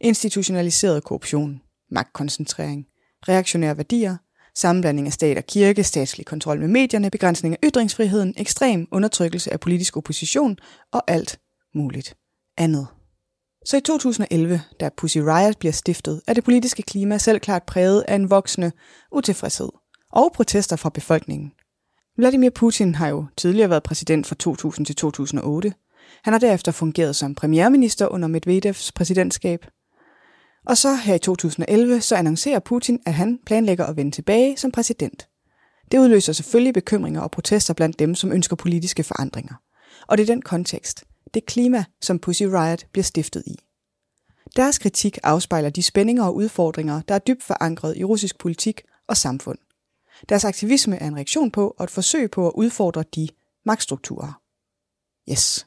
institutionaliseret 0.00 1.04
korruption, 1.04 1.60
magtkoncentrering, 1.90 2.86
reaktionære 3.28 3.76
værdier, 3.76 4.16
sammenblanding 4.54 5.06
af 5.06 5.12
stat 5.12 5.38
og 5.38 5.44
kirke, 5.44 5.84
statslig 5.84 6.26
kontrol 6.26 6.60
med 6.60 6.68
medierne, 6.68 7.10
begrænsning 7.10 7.54
af 7.54 7.68
ytringsfriheden, 7.68 8.34
ekstrem 8.36 8.88
undertrykkelse 8.90 9.52
af 9.52 9.60
politisk 9.60 9.96
opposition 9.96 10.56
og 10.92 11.02
alt 11.06 11.40
muligt 11.74 12.16
andet. 12.56 12.86
Så 13.66 13.76
i 13.76 13.80
2011, 13.80 14.60
da 14.80 14.88
Pussy 14.96 15.18
Riot 15.18 15.58
bliver 15.58 15.72
stiftet, 15.72 16.22
er 16.26 16.34
det 16.34 16.44
politiske 16.44 16.82
klima 16.82 17.18
selv 17.18 17.40
klart 17.40 17.62
præget 17.62 18.04
af 18.08 18.14
en 18.14 18.30
voksende 18.30 18.72
utilfredshed 19.12 19.68
og 20.12 20.32
protester 20.34 20.76
fra 20.76 20.88
befolkningen. 20.88 21.52
Vladimir 22.16 22.50
Putin 22.50 22.94
har 22.94 23.08
jo 23.08 23.26
tidligere 23.36 23.70
været 23.70 23.82
præsident 23.82 24.26
fra 24.26 24.34
2000 24.38 24.86
til 24.86 24.96
2008. 24.96 25.72
Han 26.24 26.32
har 26.32 26.40
derefter 26.40 26.72
fungeret 26.72 27.16
som 27.16 27.34
premierminister 27.34 28.08
under 28.08 28.28
Medvedevs 28.28 28.92
præsidentskab. 28.92 29.66
Og 30.66 30.76
så 30.76 30.94
her 30.94 31.14
i 31.14 31.18
2011, 31.18 32.00
så 32.00 32.16
annoncerer 32.16 32.58
Putin, 32.58 33.00
at 33.06 33.14
han 33.14 33.38
planlægger 33.46 33.86
at 33.86 33.96
vende 33.96 34.10
tilbage 34.10 34.56
som 34.56 34.72
præsident. 34.72 35.28
Det 35.90 35.98
udløser 35.98 36.32
selvfølgelig 36.32 36.74
bekymringer 36.74 37.20
og 37.20 37.30
protester 37.30 37.74
blandt 37.74 37.98
dem, 37.98 38.14
som 38.14 38.32
ønsker 38.32 38.56
politiske 38.56 39.04
forandringer. 39.04 39.54
Og 40.06 40.18
det 40.18 40.22
er 40.22 40.34
den 40.34 40.42
kontekst, 40.42 41.04
det 41.34 41.46
klima, 41.46 41.84
som 42.00 42.18
Pussy 42.18 42.42
Riot 42.42 42.86
bliver 42.92 43.04
stiftet 43.04 43.42
i. 43.46 43.56
Deres 44.56 44.78
kritik 44.78 45.18
afspejler 45.22 45.70
de 45.70 45.82
spændinger 45.82 46.24
og 46.24 46.36
udfordringer, 46.36 47.00
der 47.08 47.14
er 47.14 47.18
dybt 47.18 47.42
forankret 47.42 47.96
i 47.96 48.04
russisk 48.04 48.38
politik 48.38 48.82
og 49.08 49.16
samfund. 49.16 49.58
Deres 50.28 50.44
aktivisme 50.44 50.96
er 50.96 51.06
en 51.06 51.16
reaktion 51.16 51.50
på 51.50 51.74
og 51.78 51.84
et 51.84 51.90
forsøg 51.90 52.30
på 52.30 52.46
at 52.48 52.52
udfordre 52.54 53.04
de 53.14 53.28
magtstrukturer. 53.66 54.40
Yes. 55.30 55.66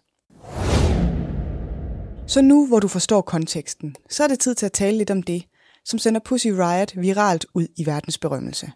Så 2.27 2.41
nu, 2.41 2.67
hvor 2.67 2.79
du 2.79 2.87
forstår 2.87 3.21
konteksten, 3.21 3.95
så 4.09 4.23
er 4.23 4.27
det 4.27 4.39
tid 4.39 4.55
til 4.55 4.65
at 4.65 4.71
tale 4.71 4.97
lidt 4.97 5.11
om 5.11 5.23
det, 5.23 5.43
som 5.85 5.99
sender 5.99 6.21
Pussy 6.25 6.47
Riot 6.47 6.91
viralt 6.95 7.45
ud 7.53 7.67
i 7.77 7.85
verdens 7.85 8.17
berømmelse. 8.17 8.71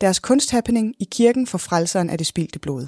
Deres 0.00 0.18
kunsthappening 0.18 0.94
i 1.00 1.08
kirken 1.10 1.46
for 1.46 1.58
frelseren 1.58 2.10
af 2.10 2.18
det 2.18 2.26
spildte 2.26 2.58
blod. 2.58 2.86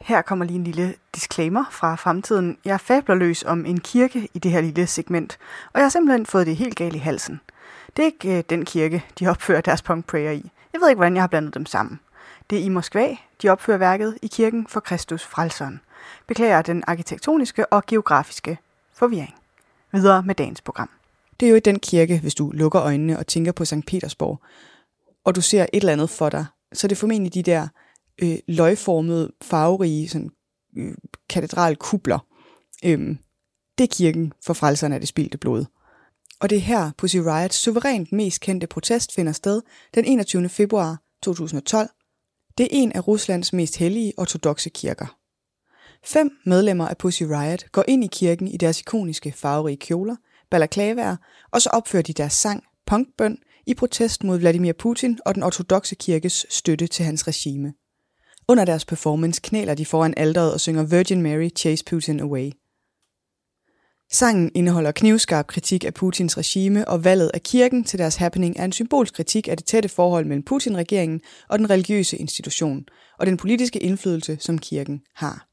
Her 0.00 0.22
kommer 0.22 0.44
lige 0.44 0.56
en 0.56 0.64
lille 0.64 0.94
disclaimer 1.14 1.64
fra 1.70 1.94
fremtiden. 1.94 2.58
Jeg 2.64 2.80
fabler 2.80 3.14
løs 3.14 3.42
om 3.42 3.66
en 3.66 3.80
kirke 3.80 4.28
i 4.34 4.38
det 4.38 4.50
her 4.50 4.60
lille 4.60 4.86
segment, 4.86 5.38
og 5.72 5.78
jeg 5.80 5.84
har 5.84 5.90
simpelthen 5.90 6.26
fået 6.26 6.46
det 6.46 6.56
helt 6.56 6.76
galt 6.76 6.94
i 6.94 6.98
halsen. 6.98 7.40
Det 7.96 8.02
er 8.02 8.06
ikke 8.06 8.38
øh, 8.38 8.44
den 8.50 8.64
kirke, 8.64 9.04
de 9.18 9.26
opfører 9.26 9.60
deres 9.60 9.82
punk 9.82 10.06
prayer 10.06 10.30
i. 10.30 10.50
Jeg 10.74 10.80
ved 10.80 10.88
ikke, 10.88 10.98
hvordan 10.98 11.14
jeg 11.14 11.22
har 11.22 11.28
blandet 11.28 11.54
dem 11.54 11.66
sammen. 11.66 12.00
Det 12.50 12.58
er 12.58 12.62
i 12.62 12.68
Moskva, 12.68 13.16
de 13.42 13.48
opfører 13.48 13.78
værket 13.78 14.18
i 14.22 14.26
kirken 14.26 14.66
for 14.66 14.80
Kristus 14.80 15.24
Frelseren. 15.24 15.80
Beklager 16.26 16.62
den 16.62 16.84
arkitektoniske 16.86 17.72
og 17.72 17.86
geografiske 17.86 18.58
forvirring. 18.94 19.34
Videre 19.92 20.22
med 20.22 20.34
dagens 20.34 20.60
program. 20.60 20.90
Det 21.40 21.46
er 21.46 21.50
jo 21.50 21.56
i 21.56 21.60
den 21.60 21.78
kirke, 21.78 22.18
hvis 22.18 22.34
du 22.34 22.50
lukker 22.50 22.82
øjnene 22.82 23.18
og 23.18 23.26
tænker 23.26 23.52
på 23.52 23.64
St. 23.64 23.86
Petersborg, 23.86 24.42
og 25.24 25.34
du 25.36 25.40
ser 25.40 25.62
et 25.62 25.68
eller 25.72 25.92
andet 25.92 26.10
for 26.10 26.28
dig, 26.28 26.46
så 26.72 26.88
det 26.88 26.98
formentlig 26.98 27.34
de 27.34 27.42
der 27.42 27.68
øh, 28.22 28.38
løgformede, 28.48 29.32
farverige 29.42 30.08
sådan, 30.08 30.30
øh, 30.76 30.94
katedralkubler. 31.30 32.18
Øhm, 32.84 33.18
det 33.78 33.84
er 33.84 33.94
kirken 33.96 34.32
for 34.46 34.54
frelserne 34.54 34.94
af 34.94 35.00
det 35.00 35.08
spildte 35.08 35.38
blod. 35.38 35.64
Og 36.44 36.50
det 36.50 36.58
er 36.58 36.62
her 36.62 36.90
Pussy 36.98 37.16
Riots 37.16 37.56
suverænt 37.56 38.12
mest 38.12 38.40
kendte 38.40 38.66
protest 38.66 39.14
finder 39.14 39.32
sted 39.32 39.62
den 39.94 40.04
21. 40.04 40.48
februar 40.48 41.02
2012. 41.22 41.88
Det 42.58 42.64
er 42.64 42.68
en 42.70 42.92
af 42.92 43.08
Ruslands 43.08 43.52
mest 43.52 43.76
hellige 43.76 44.12
ortodoxe 44.16 44.70
kirker. 44.70 45.18
Fem 46.04 46.30
medlemmer 46.46 46.88
af 46.88 46.96
Pussy 46.96 47.22
Riot 47.22 47.72
går 47.72 47.84
ind 47.88 48.04
i 48.04 48.08
kirken 48.12 48.48
i 48.48 48.56
deres 48.56 48.80
ikoniske 48.80 49.32
farverige 49.32 49.76
kjoler, 49.76 50.16
balaklavaer, 50.50 51.16
og 51.50 51.62
så 51.62 51.70
opfører 51.70 52.02
de 52.02 52.12
deres 52.12 52.32
sang, 52.32 52.64
punkbøn, 52.86 53.38
i 53.66 53.74
protest 53.74 54.24
mod 54.24 54.38
Vladimir 54.38 54.72
Putin 54.72 55.18
og 55.26 55.34
den 55.34 55.42
ortodoxe 55.42 55.94
kirkes 55.94 56.46
støtte 56.50 56.86
til 56.86 57.04
hans 57.04 57.28
regime. 57.28 57.74
Under 58.48 58.64
deres 58.64 58.84
performance 58.84 59.40
knæler 59.44 59.74
de 59.74 59.86
foran 59.86 60.14
alderet 60.16 60.52
og 60.52 60.60
synger 60.60 60.82
Virgin 60.82 61.22
Mary 61.22 61.48
Chase 61.56 61.84
Putin 61.84 62.20
Away. 62.20 62.50
Sangen 64.12 64.50
indeholder 64.54 64.92
knivskarp 64.92 65.46
kritik 65.46 65.84
af 65.84 65.94
Putins 65.94 66.38
regime, 66.38 66.88
og 66.88 67.04
valget 67.04 67.30
af 67.34 67.42
kirken 67.42 67.84
til 67.84 67.98
deres 67.98 68.16
happening 68.16 68.56
er 68.58 68.64
en 68.64 68.72
symbolsk 68.72 69.14
kritik 69.14 69.48
af 69.48 69.56
det 69.56 69.66
tætte 69.66 69.88
forhold 69.88 70.24
mellem 70.24 70.42
Putin-regeringen 70.42 71.20
og 71.48 71.58
den 71.58 71.70
religiøse 71.70 72.16
institution, 72.16 72.84
og 73.18 73.26
den 73.26 73.36
politiske 73.36 73.78
indflydelse, 73.78 74.36
som 74.40 74.58
kirken 74.58 75.02
har. 75.14 75.48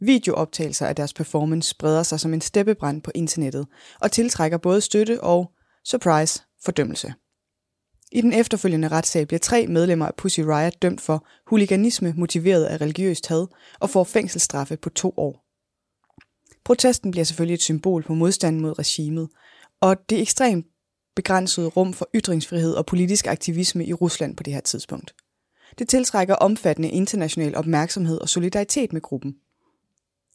Videooptagelser 0.00 0.86
af 0.86 0.96
deres 0.96 1.12
performance 1.14 1.68
spreder 1.68 2.02
sig 2.02 2.20
som 2.20 2.34
en 2.34 2.40
steppebrand 2.40 3.02
på 3.02 3.10
internettet 3.14 3.66
og 4.00 4.12
tiltrækker 4.12 4.58
både 4.58 4.80
støtte 4.80 5.20
og, 5.20 5.50
surprise, 5.84 6.42
fordømmelse. 6.64 7.14
I 8.12 8.20
den 8.20 8.32
efterfølgende 8.32 8.88
retssag 8.88 9.26
bliver 9.26 9.38
tre 9.38 9.66
medlemmer 9.66 10.06
af 10.06 10.14
Pussy 10.14 10.40
Riot 10.40 10.82
dømt 10.82 11.00
for 11.00 11.26
huliganisme 11.46 12.14
motiveret 12.16 12.64
af 12.64 12.80
religiøst 12.80 13.26
had 13.26 13.46
og 13.80 13.90
får 13.90 14.04
fængselsstraffe 14.04 14.76
på 14.76 14.90
to 14.90 15.14
år. 15.16 15.47
Protesten 16.68 17.10
bliver 17.10 17.24
selvfølgelig 17.24 17.54
et 17.54 17.62
symbol 17.62 18.02
på 18.02 18.14
modstanden 18.14 18.62
mod 18.62 18.78
regimet, 18.78 19.28
og 19.80 19.96
det 20.10 20.20
ekstremt 20.20 20.66
begrænsede 21.16 21.66
rum 21.66 21.92
for 21.92 22.08
ytringsfrihed 22.14 22.74
og 22.74 22.86
politisk 22.86 23.26
aktivisme 23.26 23.86
i 23.86 23.92
Rusland 23.92 24.36
på 24.36 24.42
det 24.42 24.52
her 24.52 24.60
tidspunkt. 24.60 25.14
Det 25.78 25.88
tiltrækker 25.88 26.34
omfattende 26.34 26.90
international 26.90 27.56
opmærksomhed 27.56 28.18
og 28.18 28.28
solidaritet 28.28 28.92
med 28.92 29.00
gruppen. 29.00 29.34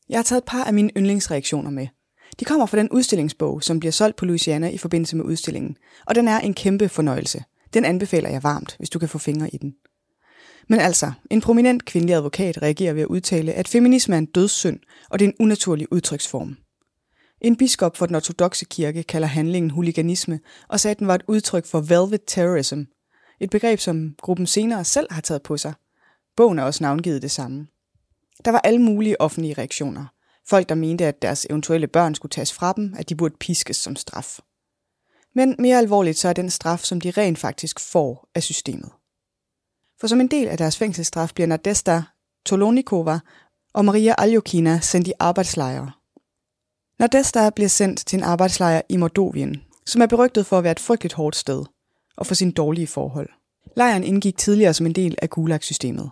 Jeg 0.10 0.18
har 0.18 0.24
taget 0.24 0.42
et 0.42 0.48
par 0.48 0.63
af 0.63 0.74
mine 0.74 0.92
yndlingsreaktioner 0.98 1.72
med. 1.72 1.88
De 2.40 2.46
kommer 2.46 2.66
fra 2.66 2.78
den 2.78 2.90
udstillingsbog, 2.90 3.63
som 3.63 3.80
bliver 3.80 3.92
solgt 3.92 4.18
på 4.18 4.25
Louisiana 4.25 4.70
i 4.70 4.78
forbindelse 4.78 5.16
med 5.16 5.25
udstillingen, 5.25 5.78
og 6.06 6.16
den 6.16 6.28
er 6.28 6.40
en 6.40 6.54
kæmpe 6.54 6.90
fornøjelse. 6.90 7.44
Den 7.74 7.86
anbefaler 7.86 8.30
jeg 8.30 8.44
varmt, 8.44 8.75
hvis 8.78 8.90
du 8.90 9.00
kan 9.00 9.10
få 9.10 9.18
fingre 9.18 9.50
i 9.50 9.58
den. 9.58 9.75
Men 10.70 10.79
altså, 10.79 11.12
en 11.29 11.41
prominent 11.41 11.86
kvindelig 11.86 12.15
advokat 12.15 12.62
reagerer 12.62 12.93
ved 12.93 13.01
at 13.01 13.08
udtale, 13.08 13.53
at 13.53 13.67
feminisme 13.67 14.15
er 14.15 14.20
en 14.20 14.25
dødssynd, 14.25 14.79
og 15.10 15.20
det 15.20 15.25
er 15.25 15.29
en 15.29 15.36
unaturlig 15.39 15.93
udtryksform. 15.93 16.58
En 17.41 17.55
biskop 17.55 17.98
for 17.98 18.05
den 18.05 18.15
ortodoxe 18.15 18.65
kirke 18.65 19.03
kalder 19.03 19.27
handlingen 19.27 19.70
huliganisme 19.70 20.39
og 20.67 20.79
sagde, 20.79 20.91
at 20.91 21.00
den 21.00 21.08
var 21.08 21.15
et 21.15 21.24
udtryk 21.27 21.65
for 21.65 21.79
velvet 21.79 22.22
terrorism, 22.27 22.82
et 23.39 23.50
begreb, 23.50 23.79
som 23.79 24.15
gruppen 24.22 24.48
senere 24.48 24.86
selv 24.86 25.08
har 25.12 25.22
taget 25.22 25.43
på 25.43 25.58
sig. 25.58 25.74
Bogen 26.36 26.60
er 26.60 26.63
også 26.63 26.84
navngivet 26.84 27.22
det 27.22 27.32
samme. 27.32 27.67
Der 28.46 28.51
var 28.51 28.60
alle 28.60 28.82
mulige 28.82 29.22
offentlige 29.22 29.53
reaktioner. 29.53 30.05
Folk, 30.48 30.70
der 30.70 30.75
mente, 30.75 31.05
at 31.05 31.22
deres 31.22 31.48
eventuelle 31.50 31.88
børn 31.88 32.15
skulle 32.15 32.29
tages 32.29 32.53
fra 32.53 32.74
dem, 32.74 32.93
at 32.98 33.10
de 33.10 33.15
burde 33.15 33.36
piskes 33.39 33.77
som 33.77 33.96
straf. 33.96 34.39
Men 35.36 35.55
mere 35.60 35.77
alvorligt 35.77 36.17
så 36.17 36.29
er 36.29 36.34
den 36.34 36.50
straf, 36.50 36.79
som 36.79 37.01
de 37.01 37.12
rent 37.12 37.39
faktisk 37.39 37.79
får 37.79 38.29
af 38.36 38.43
systemet. 38.43 38.89
For 40.03 40.07
som 40.07 40.22
en 40.22 40.27
del 40.27 40.48
af 40.48 40.57
deres 40.57 40.77
fængselsstraf 40.77 41.31
bliver 41.36 41.48
Nadesta 41.48 42.03
Tolonikova 42.45 43.19
og 43.74 43.86
Maria 43.86 44.15
Aljokina 44.17 44.79
sendt 44.79 45.07
i 45.07 45.13
arbejdslejre. 45.19 45.91
Nadesta 47.00 47.50
bliver 47.50 47.67
sendt 47.67 48.05
til 48.05 48.17
en 48.17 48.24
arbejdslejr 48.24 48.81
i 48.89 48.98
Mordovien, 48.98 49.62
som 49.86 50.01
er 50.01 50.05
berygtet 50.05 50.45
for 50.45 50.57
at 50.57 50.63
være 50.63 50.72
et 50.72 50.79
frygteligt 50.79 51.13
hårdt 51.13 51.36
sted, 51.36 51.65
og 52.17 52.25
for 52.25 52.33
sine 52.36 52.51
dårlige 52.51 52.88
forhold. 52.88 53.29
Lejren 53.77 54.03
indgik 54.03 54.38
tidligere 54.38 54.74
som 54.74 54.86
en 54.86 54.93
del 54.93 55.15
af 55.22 55.29
Gulag-systemet. 55.29 56.10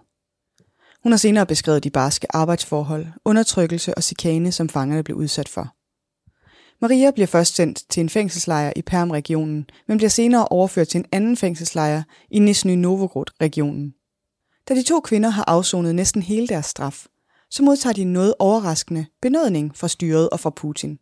Hun 1.03 1.11
har 1.11 1.17
senere 1.17 1.45
beskrevet 1.45 1.83
de 1.83 1.89
barske 1.89 2.35
arbejdsforhold, 2.35 3.07
undertrykkelse 3.25 3.95
og 3.95 4.03
chikane, 4.03 4.51
som 4.51 4.69
fangerne 4.69 5.03
blev 5.03 5.17
udsat 5.17 5.49
for. 5.49 5.75
Maria 6.81 7.11
bliver 7.11 7.27
først 7.27 7.55
sendt 7.55 7.83
til 7.89 8.01
en 8.01 8.09
fængselslejr 8.09 8.73
i 8.75 8.81
Perm-regionen, 8.81 9.69
men 9.87 9.97
bliver 9.97 10.09
senere 10.09 10.47
overført 10.47 10.87
til 10.87 10.97
en 10.97 11.05
anden 11.11 11.37
fængselslejr 11.37 12.03
i 12.31 12.39
Nizhny 12.39 12.73
Novgorod-regionen. 12.73 13.93
Da 14.69 14.75
de 14.75 14.83
to 14.83 14.99
kvinder 14.99 15.29
har 15.29 15.43
afsonet 15.47 15.95
næsten 15.95 16.21
hele 16.21 16.47
deres 16.47 16.65
straf, 16.65 17.05
så 17.49 17.63
modtager 17.63 17.93
de 17.93 18.03
noget 18.03 18.33
overraskende 18.39 19.05
benådning 19.21 19.77
fra 19.77 19.87
styret 19.87 20.29
og 20.29 20.39
fra 20.39 20.49
Putin. 20.49 20.99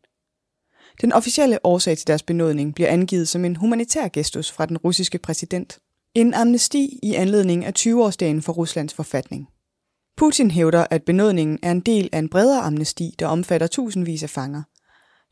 Den 1.01 1.13
officielle 1.13 1.65
årsag 1.65 1.97
til 1.97 2.07
deres 2.07 2.23
benådning 2.23 2.75
bliver 2.75 2.89
angivet 2.89 3.27
som 3.27 3.45
en 3.45 3.55
humanitær 3.55 4.07
gestus 4.07 4.51
fra 4.51 4.65
den 4.65 4.77
russiske 4.77 5.17
præsident. 5.17 5.79
En 6.15 6.33
amnesti 6.33 6.99
i 7.03 7.13
anledning 7.13 7.65
af 7.65 7.73
20-årsdagen 7.79 8.41
for 8.41 8.53
Ruslands 8.53 8.93
forfatning. 8.93 9.47
Putin 10.17 10.51
hævder, 10.51 10.85
at 10.89 11.03
benådningen 11.03 11.59
er 11.63 11.71
en 11.71 11.79
del 11.79 12.09
af 12.11 12.19
en 12.19 12.29
bredere 12.29 12.61
amnesti, 12.61 13.15
der 13.19 13.27
omfatter 13.27 13.67
tusindvis 13.67 14.23
af 14.23 14.29
fanger. 14.29 14.63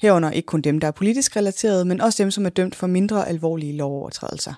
Herunder 0.01 0.31
ikke 0.31 0.45
kun 0.45 0.61
dem, 0.61 0.79
der 0.79 0.87
er 0.87 0.91
politisk 0.91 1.35
relateret, 1.35 1.87
men 1.87 2.01
også 2.01 2.23
dem, 2.23 2.31
som 2.31 2.45
er 2.45 2.49
dømt 2.49 2.75
for 2.75 2.87
mindre 2.87 3.27
alvorlige 3.27 3.77
lovovertrædelser. 3.77 4.53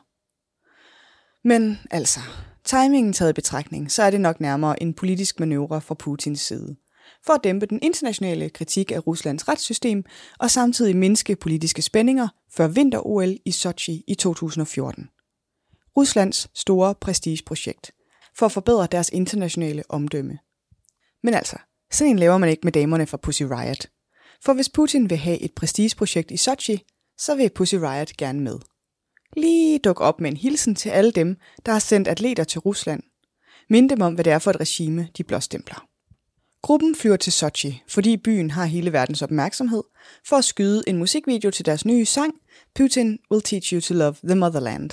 Men 1.48 1.79
altså, 1.91 2.19
timingen 2.63 3.13
taget 3.13 3.29
i 3.29 3.34
betragtning, 3.34 3.91
så 3.91 4.03
er 4.03 4.10
det 4.10 4.22
nok 4.22 4.39
nærmere 4.41 4.84
en 4.84 4.93
politisk 4.93 5.39
manøvre 5.39 5.81
fra 5.81 5.96
Putins 5.96 6.41
side. 6.41 6.75
For 7.25 7.34
at 7.34 7.43
dæmpe 7.43 7.65
den 7.65 7.79
internationale 7.81 8.50
kritik 8.50 8.91
af 8.91 9.08
Ruslands 9.08 9.48
retssystem 9.48 10.03
og 10.39 10.51
samtidig 10.51 10.98
mindske 10.98 11.36
politiske 11.36 11.81
spændinger 11.81 12.27
før 12.51 12.67
vinter-OL 12.67 13.38
i 13.46 13.51
Sochi 13.51 14.03
i 14.08 14.15
2014. 14.15 15.10
Ruslands 15.98 16.50
store 16.55 16.96
prestigeprojekt 16.96 17.91
for 18.38 18.46
at 18.46 18.51
forbedre 18.51 18.88
deres 18.91 19.10
internationale 19.10 19.84
omdømme. 19.89 20.39
Men 21.24 21.34
altså, 21.34 21.58
sådan 21.91 22.12
en 22.12 22.19
laver 22.19 22.38
man 22.38 22.50
ikke 22.50 22.62
med 22.63 22.72
damerne 22.72 23.08
fra 23.08 23.17
Pussy 23.17 23.43
Riot. 23.43 23.86
For 24.43 24.53
hvis 24.53 24.69
Putin 24.69 25.10
vil 25.10 25.17
have 25.17 25.39
et 25.39 25.53
prestigeprojekt 25.53 26.31
i 26.31 26.38
Sochi, 26.38 26.84
så 27.17 27.36
vil 27.36 27.50
Pussy 27.50 27.75
Riot 27.75 28.17
gerne 28.17 28.39
med. 28.39 28.60
Lige 29.38 29.79
duk 29.79 30.01
op 30.01 30.22
med 30.22 30.31
en 30.31 30.38
hilsen 30.38 30.75
til 30.75 30.89
alle 30.89 31.12
dem, 31.12 31.38
der 31.65 31.72
har 31.72 31.79
sendt 31.79 32.08
atleter 32.08 32.43
til 32.43 32.60
Rusland. 32.60 33.03
Mind 33.69 33.89
dem 33.89 34.01
om, 34.01 34.13
hvad 34.13 34.24
det 34.24 34.34
er 34.34 34.39
for 34.39 34.51
et 34.51 34.60
regime, 34.60 35.08
de 35.17 35.24
blåstempler. 35.24 35.86
Gruppen 36.62 36.96
flyver 36.96 37.15
til 37.15 37.34
Sochi, 37.34 37.84
fordi 37.88 38.17
byen 38.17 38.51
har 38.51 38.65
hele 38.65 38.93
verdens 38.93 39.22
opmærksomhed, 39.22 39.84
for 40.25 40.36
at 40.36 40.46
skyde 40.46 40.84
en 40.88 40.98
musikvideo 40.98 41.51
til 41.51 41.65
deres 41.65 41.86
nye 41.86 42.05
sang, 42.05 42.34
Putin 42.75 43.19
Will 43.31 43.43
Teach 43.43 43.74
You 43.74 43.81
to 43.81 43.93
Love 43.93 44.15
the 44.24 44.36
Motherland. 44.36 44.89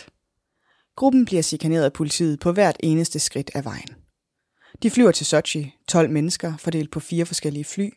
Gruppen 0.96 1.24
bliver 1.24 1.42
sikaneret 1.42 1.84
af 1.84 1.92
politiet 1.92 2.40
på 2.40 2.52
hvert 2.52 2.76
eneste 2.80 3.18
skridt 3.18 3.50
af 3.54 3.64
vejen. 3.64 3.88
De 4.82 4.90
flyver 4.90 5.12
til 5.12 5.26
Sochi, 5.26 5.74
12 5.88 6.10
mennesker 6.10 6.56
fordelt 6.56 6.90
på 6.90 7.00
fire 7.00 7.26
forskellige 7.26 7.64
fly. 7.64 7.90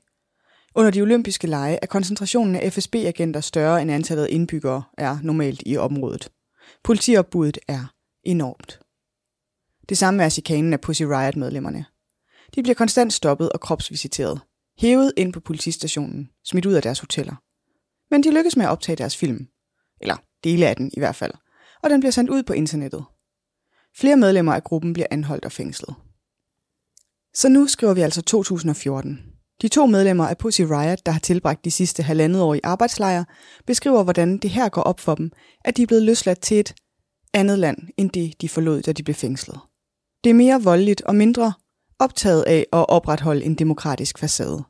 Under 0.76 0.92
de 0.92 1.02
olympiske 1.02 1.48
lege 1.48 1.80
er 1.82 1.86
koncentrationen 1.86 2.56
af 2.56 2.74
FSB-agenter 2.74 3.42
større 3.42 3.82
end 3.82 3.92
antallet 3.92 4.24
af 4.24 4.28
indbyggere 4.32 4.84
er 4.98 5.18
normalt 5.24 5.64
i 5.66 5.78
området. 5.78 6.32
Politiopbuddet 6.84 7.58
er 7.68 7.94
enormt. 8.24 8.80
Det 9.90 9.98
samme 9.98 10.24
er 10.24 10.30
chikanen 10.30 10.74
af 10.74 10.82
Pussy 10.82 11.04
Riot-medlemmerne. 11.04 11.86
De 12.56 12.64
bliver 12.64 12.76
konstant 12.76 13.14
stoppet 13.14 13.52
og 13.52 13.60
kropsvisiteret, 13.60 14.42
hævet 14.80 15.14
ind 15.18 15.34
på 15.34 15.40
politistationen, 15.40 16.30
smidt 16.46 16.66
ud 16.66 16.74
af 16.74 16.82
deres 16.82 17.00
hoteller. 17.00 17.36
Men 18.12 18.24
de 18.24 18.34
lykkes 18.34 18.56
med 18.56 18.66
at 18.66 18.72
optage 18.72 18.96
deres 18.96 19.18
film. 19.18 19.48
Eller 20.02 20.16
dele 20.44 20.68
af 20.68 20.76
den 20.76 20.92
i 20.94 21.00
hvert 21.00 21.16
fald– 21.16 21.34
og 21.84 21.90
den 21.90 22.00
bliver 22.00 22.12
sendt 22.12 22.30
ud 22.30 22.44
på 22.44 22.54
internettet. 22.54 23.06
Flere 23.96 24.18
medlemmer 24.18 24.54
af 24.54 24.64
gruppen 24.64 24.94
bliver 24.94 25.08
anholdt 25.12 25.46
og 25.46 25.52
fængslet. 25.52 25.96
Så 27.34 27.50
nu 27.50 27.68
skriver 27.68 27.94
vi 27.94 28.02
altså 28.02 28.22
2014. 28.22 29.39
De 29.62 29.68
to 29.68 29.86
medlemmer 29.86 30.28
af 30.28 30.38
Pussy 30.38 30.62
Riot, 30.62 31.06
der 31.06 31.12
har 31.12 31.20
tilbragt 31.20 31.66
de 31.66 31.72
sidste 31.72 32.04
halvandet 32.04 32.42
år 32.42 32.54
i 32.54 32.60
arbejdslejre, 32.64 33.26
beskriver, 33.66 34.04
hvordan 34.04 34.38
det 34.38 34.50
her 34.50 34.70
går 34.70 34.82
op 34.82 35.00
for 35.00 35.16
dem, 35.16 35.32
at 35.66 35.78
de 35.78 35.84
er 35.84 35.88
blevet 35.88 36.04
løsladt 36.04 36.42
til 36.42 36.60
et 36.60 36.76
andet 37.34 37.60
land, 37.60 37.78
end 37.98 38.10
det 38.10 38.42
de 38.42 38.50
forlod, 38.50 38.82
da 38.82 38.92
de 38.92 39.04
blev 39.04 39.16
fængslet. 39.16 39.60
Det 40.24 40.30
er 40.30 40.34
mere 40.34 40.64
voldeligt 40.64 41.02
og 41.02 41.16
mindre 41.16 41.54
optaget 42.00 42.44
af 42.44 42.66
at 42.74 42.90
opretholde 42.90 43.44
en 43.44 43.56
demokratisk 43.56 44.18
facade. 44.18 44.64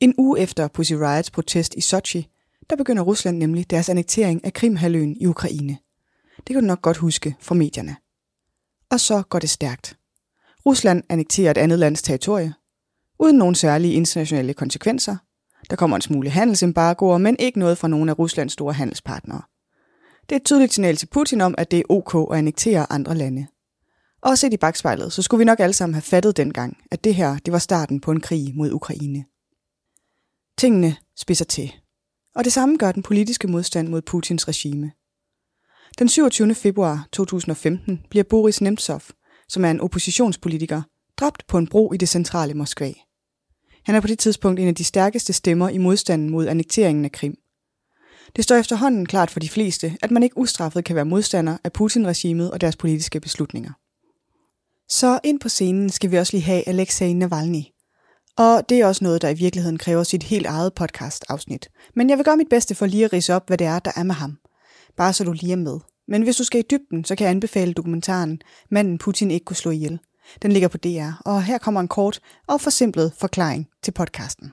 En 0.00 0.14
uge 0.18 0.40
efter 0.40 0.68
Pussy 0.68 0.92
Riots 0.92 1.30
protest 1.30 1.74
i 1.74 1.80
Sochi, 1.80 2.26
der 2.70 2.76
begynder 2.76 3.02
Rusland 3.02 3.38
nemlig 3.38 3.70
deres 3.70 3.88
annektering 3.88 4.44
af 4.44 4.52
Krimhaløen 4.52 5.16
i 5.20 5.26
Ukraine. 5.26 5.78
Det 6.36 6.54
kan 6.54 6.60
du 6.62 6.66
nok 6.66 6.82
godt 6.82 6.96
huske 6.96 7.36
fra 7.40 7.54
medierne. 7.54 7.96
Og 8.90 9.00
så 9.00 9.22
går 9.22 9.38
det 9.38 9.50
stærkt. 9.50 9.96
Rusland 10.66 11.02
annekterer 11.08 11.50
et 11.50 11.58
andet 11.58 11.78
lands 11.78 12.02
territorie, 12.02 12.54
uden 13.18 13.38
nogen 13.38 13.54
særlige 13.54 13.94
internationale 13.94 14.54
konsekvenser. 14.54 15.16
Der 15.70 15.76
kommer 15.76 15.96
en 15.96 16.02
smule 16.02 16.30
handelsembargoer, 16.30 17.18
men 17.18 17.36
ikke 17.38 17.58
noget 17.58 17.78
fra 17.78 17.88
nogen 17.88 18.08
af 18.08 18.18
Ruslands 18.18 18.52
store 18.52 18.72
handelspartnere. 18.72 19.42
Det 20.22 20.32
er 20.32 20.36
et 20.36 20.44
tydeligt 20.44 20.72
signal 20.72 20.96
til 20.96 21.06
Putin 21.06 21.40
om, 21.40 21.54
at 21.58 21.70
det 21.70 21.78
er 21.78 21.82
ok 21.88 22.32
at 22.32 22.38
annektere 22.38 22.92
andre 22.92 23.14
lande. 23.14 23.46
Og 24.22 24.38
set 24.38 24.52
i 24.52 24.56
bagspejlet, 24.56 25.12
så 25.12 25.22
skulle 25.22 25.38
vi 25.38 25.44
nok 25.44 25.60
alle 25.60 25.72
sammen 25.72 25.94
have 25.94 26.02
fattet 26.02 26.36
dengang, 26.36 26.76
at 26.90 27.04
det 27.04 27.14
her 27.14 27.38
det 27.38 27.52
var 27.52 27.58
starten 27.58 28.00
på 28.00 28.10
en 28.10 28.20
krig 28.20 28.52
mod 28.54 28.72
Ukraine. 28.72 29.24
Tingene 30.58 30.96
spidser 31.16 31.44
til. 31.44 31.72
Og 32.34 32.44
det 32.44 32.52
samme 32.52 32.76
gør 32.76 32.92
den 32.92 33.02
politiske 33.02 33.48
modstand 33.48 33.88
mod 33.88 34.02
Putins 34.02 34.48
regime– 34.48 34.92
den 35.98 36.08
27. 36.08 36.54
februar 36.54 37.08
2015 37.12 38.00
bliver 38.10 38.24
Boris 38.24 38.60
Nemtsov, 38.60 39.02
som 39.48 39.64
er 39.64 39.70
en 39.70 39.80
oppositionspolitiker, 39.80 40.82
dræbt 41.16 41.46
på 41.46 41.58
en 41.58 41.66
bro 41.66 41.92
i 41.92 41.96
det 41.96 42.08
centrale 42.08 42.54
Moskva. 42.54 42.92
Han 43.84 43.94
er 43.94 44.00
på 44.00 44.06
det 44.06 44.18
tidspunkt 44.18 44.60
en 44.60 44.68
af 44.68 44.74
de 44.74 44.84
stærkeste 44.84 45.32
stemmer 45.32 45.68
i 45.68 45.78
modstanden 45.78 46.30
mod 46.30 46.46
annekteringen 46.46 47.04
af 47.04 47.12
Krim. 47.12 47.34
Det 48.36 48.44
står 48.44 48.56
efterhånden 48.56 49.06
klart 49.06 49.30
for 49.30 49.40
de 49.40 49.48
fleste, 49.48 49.96
at 50.02 50.10
man 50.10 50.22
ikke 50.22 50.38
ustraffet 50.38 50.84
kan 50.84 50.96
være 50.96 51.04
modstander 51.04 51.56
af 51.64 51.72
Putin-regimet 51.72 52.50
og 52.50 52.60
deres 52.60 52.76
politiske 52.76 53.20
beslutninger. 53.20 53.72
Så 54.88 55.20
ind 55.24 55.40
på 55.40 55.48
scenen 55.48 55.90
skal 55.90 56.10
vi 56.10 56.18
også 56.18 56.36
lige 56.36 56.44
have 56.44 56.68
Alexei 56.68 57.12
Navalny. 57.12 57.62
Og 58.36 58.68
det 58.68 58.80
er 58.80 58.86
også 58.86 59.04
noget, 59.04 59.22
der 59.22 59.28
i 59.28 59.34
virkeligheden 59.34 59.78
kræver 59.78 60.02
sit 60.02 60.22
helt 60.22 60.46
eget 60.46 60.74
podcast-afsnit. 60.74 61.68
Men 61.94 62.10
jeg 62.10 62.18
vil 62.18 62.24
gøre 62.24 62.36
mit 62.36 62.48
bedste 62.50 62.74
for 62.74 62.86
lige 62.86 63.04
at 63.04 63.12
rise 63.12 63.34
op, 63.34 63.46
hvad 63.46 63.58
det 63.58 63.66
er, 63.66 63.78
der 63.78 63.92
er 63.96 64.02
med 64.02 64.14
ham 64.14 64.38
bare 64.96 65.12
så 65.12 65.24
du 65.24 65.32
lige 65.32 65.52
er 65.52 65.56
med. 65.56 65.80
Men 66.08 66.22
hvis 66.22 66.36
du 66.36 66.44
skal 66.44 66.60
i 66.60 66.64
dybden, 66.70 67.04
så 67.04 67.16
kan 67.16 67.24
jeg 67.24 67.30
anbefale 67.30 67.74
dokumentaren 67.74 68.40
Manden 68.70 68.98
Putin 68.98 69.30
ikke 69.30 69.44
kunne 69.44 69.56
slå 69.56 69.70
ihjel. 69.70 69.98
Den 70.42 70.52
ligger 70.52 70.68
på 70.68 70.78
DR, 70.78 71.22
og 71.24 71.42
her 71.42 71.58
kommer 71.58 71.80
en 71.80 71.88
kort 71.88 72.20
og 72.46 72.60
forsimplet 72.60 73.12
forklaring 73.18 73.68
til 73.82 73.92
podcasten. 73.92 74.52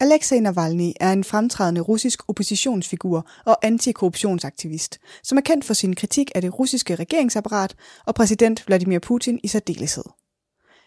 Alexei 0.00 0.40
Navalny 0.40 0.92
er 1.00 1.12
en 1.12 1.24
fremtrædende 1.24 1.80
russisk 1.80 2.28
oppositionsfigur 2.28 3.28
og 3.44 3.58
antikorruptionsaktivist, 3.62 4.98
som 5.22 5.38
er 5.38 5.42
kendt 5.42 5.64
for 5.64 5.74
sin 5.74 5.94
kritik 5.94 6.30
af 6.34 6.42
det 6.42 6.58
russiske 6.58 6.94
regeringsapparat 6.94 7.76
og 8.06 8.14
præsident 8.14 8.66
Vladimir 8.66 8.98
Putin 8.98 9.40
i 9.42 9.48
særdeleshed. 9.48 10.04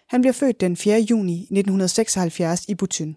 Han 0.09 0.21
bliver 0.21 0.33
født 0.33 0.61
den 0.61 0.77
4. 0.77 0.99
juni 0.99 1.33
1976 1.33 2.65
i 2.67 2.75
Butyn. 2.75 3.13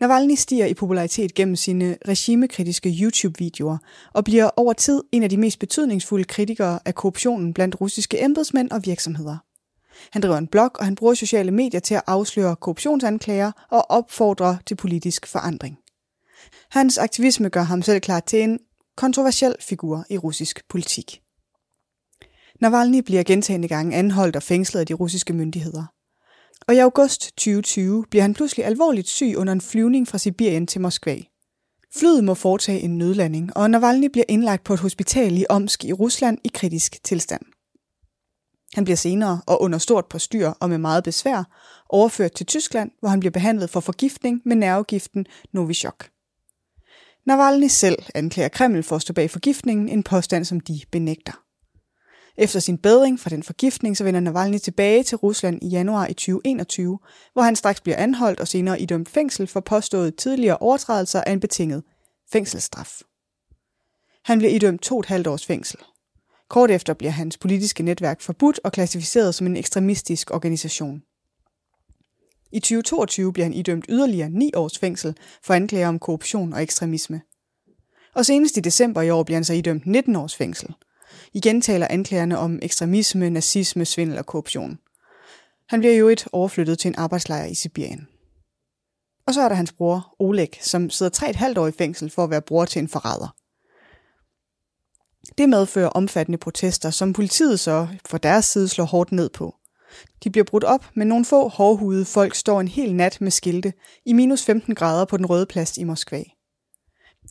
Navalny 0.00 0.34
stiger 0.34 0.66
i 0.66 0.74
popularitet 0.74 1.34
gennem 1.34 1.56
sine 1.56 1.96
regimekritiske 2.08 2.88
YouTube-videoer 3.02 3.78
og 4.12 4.24
bliver 4.24 4.50
over 4.56 4.72
tid 4.72 5.02
en 5.12 5.22
af 5.22 5.30
de 5.30 5.36
mest 5.36 5.58
betydningsfulde 5.58 6.24
kritikere 6.24 6.78
af 6.84 6.94
korruptionen 6.94 7.54
blandt 7.54 7.80
russiske 7.80 8.24
embedsmænd 8.24 8.70
og 8.70 8.80
virksomheder. 8.84 9.36
Han 10.10 10.22
driver 10.22 10.36
en 10.36 10.46
blog, 10.46 10.70
og 10.74 10.84
han 10.84 10.94
bruger 10.94 11.14
sociale 11.14 11.50
medier 11.50 11.80
til 11.80 11.94
at 11.94 12.02
afsløre 12.06 12.56
korruptionsanklager 12.56 13.52
og 13.70 13.90
opfordre 13.90 14.58
til 14.66 14.74
politisk 14.74 15.26
forandring. 15.26 15.78
Hans 16.70 16.98
aktivisme 16.98 17.48
gør 17.48 17.62
ham 17.62 17.82
selv 17.82 18.00
klar 18.00 18.20
til 18.20 18.42
en 18.42 18.58
kontroversiel 18.96 19.54
figur 19.60 20.04
i 20.10 20.18
russisk 20.18 20.68
politik. 20.68 21.20
Navalny 22.60 22.98
bliver 22.98 23.22
gentagende 23.22 23.68
gange 23.68 23.96
anholdt 23.96 24.36
og 24.36 24.42
fængslet 24.42 24.80
af 24.80 24.86
de 24.86 24.94
russiske 24.94 25.32
myndigheder. 25.32 25.84
Og 26.68 26.74
i 26.74 26.78
august 26.78 27.20
2020 27.20 28.04
bliver 28.10 28.22
han 28.22 28.34
pludselig 28.34 28.66
alvorligt 28.66 29.08
syg 29.08 29.34
under 29.36 29.52
en 29.52 29.60
flyvning 29.60 30.08
fra 30.08 30.18
Sibirien 30.18 30.66
til 30.66 30.80
Moskva. 30.80 31.16
Flyet 31.98 32.24
må 32.24 32.34
foretage 32.34 32.80
en 32.80 32.98
nødlanding, 32.98 33.56
og 33.56 33.70
Navalny 33.70 34.06
bliver 34.12 34.24
indlagt 34.28 34.64
på 34.64 34.74
et 34.74 34.80
hospital 34.80 35.38
i 35.38 35.44
Omsk 35.48 35.84
i 35.84 35.92
Rusland 35.92 36.38
i 36.44 36.50
kritisk 36.54 37.04
tilstand. 37.04 37.42
Han 38.74 38.84
bliver 38.84 38.96
senere, 38.96 39.40
og 39.46 39.62
under 39.62 39.78
stort 39.78 40.06
postyr 40.06 40.48
og 40.48 40.68
med 40.68 40.78
meget 40.78 41.04
besvær, 41.04 41.44
overført 41.88 42.32
til 42.32 42.46
Tyskland, 42.46 42.90
hvor 43.00 43.08
han 43.08 43.20
bliver 43.20 43.30
behandlet 43.30 43.70
for 43.70 43.80
forgiftning 43.80 44.42
med 44.44 44.56
nervegiften 44.56 45.26
Novichok. 45.52 46.08
Navalny 47.26 47.68
selv 47.68 47.98
anklager 48.14 48.48
Kreml 48.48 48.82
for 48.82 48.96
at 48.96 49.02
stå 49.02 49.12
bag 49.12 49.30
forgiftningen, 49.30 49.88
en 49.88 50.02
påstand, 50.02 50.44
som 50.44 50.60
de 50.60 50.80
benægter. 50.92 51.43
Efter 52.36 52.60
sin 52.60 52.78
bedring 52.78 53.20
fra 53.20 53.30
den 53.30 53.42
forgiftning, 53.42 53.96
så 53.96 54.04
vender 54.04 54.20
Navalny 54.20 54.58
tilbage 54.58 55.02
til 55.02 55.16
Rusland 55.16 55.62
i 55.62 55.68
januar 55.68 56.06
i 56.06 56.14
2021, 56.14 56.98
hvor 57.32 57.42
han 57.42 57.56
straks 57.56 57.80
bliver 57.80 57.96
anholdt 57.96 58.40
og 58.40 58.48
senere 58.48 58.80
idømt 58.80 59.08
fængsel 59.08 59.46
for 59.46 59.60
påstået 59.60 60.16
tidligere 60.16 60.56
overtrædelser 60.56 61.20
af 61.20 61.32
en 61.32 61.40
betinget 61.40 61.82
fængselsstraf. 62.32 63.00
Han 64.24 64.38
bliver 64.38 64.52
idømt 64.52 64.82
to 64.82 65.00
et 65.00 65.06
halvt 65.06 65.26
års 65.26 65.46
fængsel. 65.46 65.78
Kort 66.48 66.70
efter 66.70 66.94
bliver 66.94 67.10
hans 67.10 67.38
politiske 67.38 67.82
netværk 67.82 68.20
forbudt 68.20 68.60
og 68.64 68.72
klassificeret 68.72 69.34
som 69.34 69.46
en 69.46 69.56
ekstremistisk 69.56 70.30
organisation. 70.30 71.02
I 72.52 72.60
2022 72.60 73.32
bliver 73.32 73.44
han 73.44 73.54
idømt 73.54 73.86
yderligere 73.88 74.30
9 74.30 74.50
års 74.54 74.78
fængsel 74.78 75.16
for 75.42 75.54
anklager 75.54 75.88
om 75.88 75.98
korruption 75.98 76.52
og 76.52 76.62
ekstremisme. 76.62 77.22
Og 78.14 78.26
senest 78.26 78.56
i 78.56 78.60
december 78.60 79.02
i 79.02 79.10
år 79.10 79.22
bliver 79.22 79.36
han 79.36 79.44
så 79.44 79.52
idømt 79.52 79.86
19 79.86 80.16
års 80.16 80.36
fængsel– 80.36 80.74
Igen 81.32 81.60
taler 81.60 81.86
anklagerne 81.90 82.38
om 82.38 82.58
ekstremisme, 82.62 83.30
nazisme, 83.30 83.84
svindel 83.84 84.18
og 84.18 84.26
korruption. 84.26 84.78
Han 85.68 85.80
bliver 85.80 85.94
jo 85.94 86.08
et 86.08 86.26
overflyttet 86.32 86.78
til 86.78 86.88
en 86.88 86.94
arbejdslejr 86.98 87.44
i 87.44 87.54
Sibirien. 87.54 88.08
Og 89.26 89.34
så 89.34 89.40
er 89.40 89.48
der 89.48 89.56
hans 89.56 89.72
bror, 89.72 90.14
Oleg, 90.18 90.48
som 90.60 90.90
sidder 90.90 91.10
tre 91.10 91.30
et 91.30 91.36
halvt 91.36 91.58
år 91.58 91.66
i 91.66 91.72
fængsel 91.72 92.10
for 92.10 92.24
at 92.24 92.30
være 92.30 92.42
bror 92.42 92.64
til 92.64 92.78
en 92.78 92.88
forræder. 92.88 93.34
Det 95.38 95.48
medfører 95.48 95.88
omfattende 95.88 96.38
protester, 96.38 96.90
som 96.90 97.12
politiet 97.12 97.60
så 97.60 97.88
for 98.06 98.18
deres 98.18 98.44
side 98.44 98.68
slår 98.68 98.84
hårdt 98.84 99.12
ned 99.12 99.30
på. 99.30 99.54
De 100.24 100.30
bliver 100.30 100.44
brudt 100.44 100.64
op, 100.64 100.90
men 100.94 101.08
nogle 101.08 101.24
få 101.24 101.48
hårdhudede 101.48 102.04
folk 102.04 102.34
står 102.34 102.60
en 102.60 102.68
hel 102.68 102.94
nat 102.94 103.20
med 103.20 103.30
skilte 103.30 103.72
i 104.06 104.12
minus 104.12 104.44
15 104.44 104.74
grader 104.74 105.04
på 105.04 105.16
den 105.16 105.26
røde 105.26 105.46
plads 105.46 105.76
i 105.78 105.84
Moskva. 105.84 106.22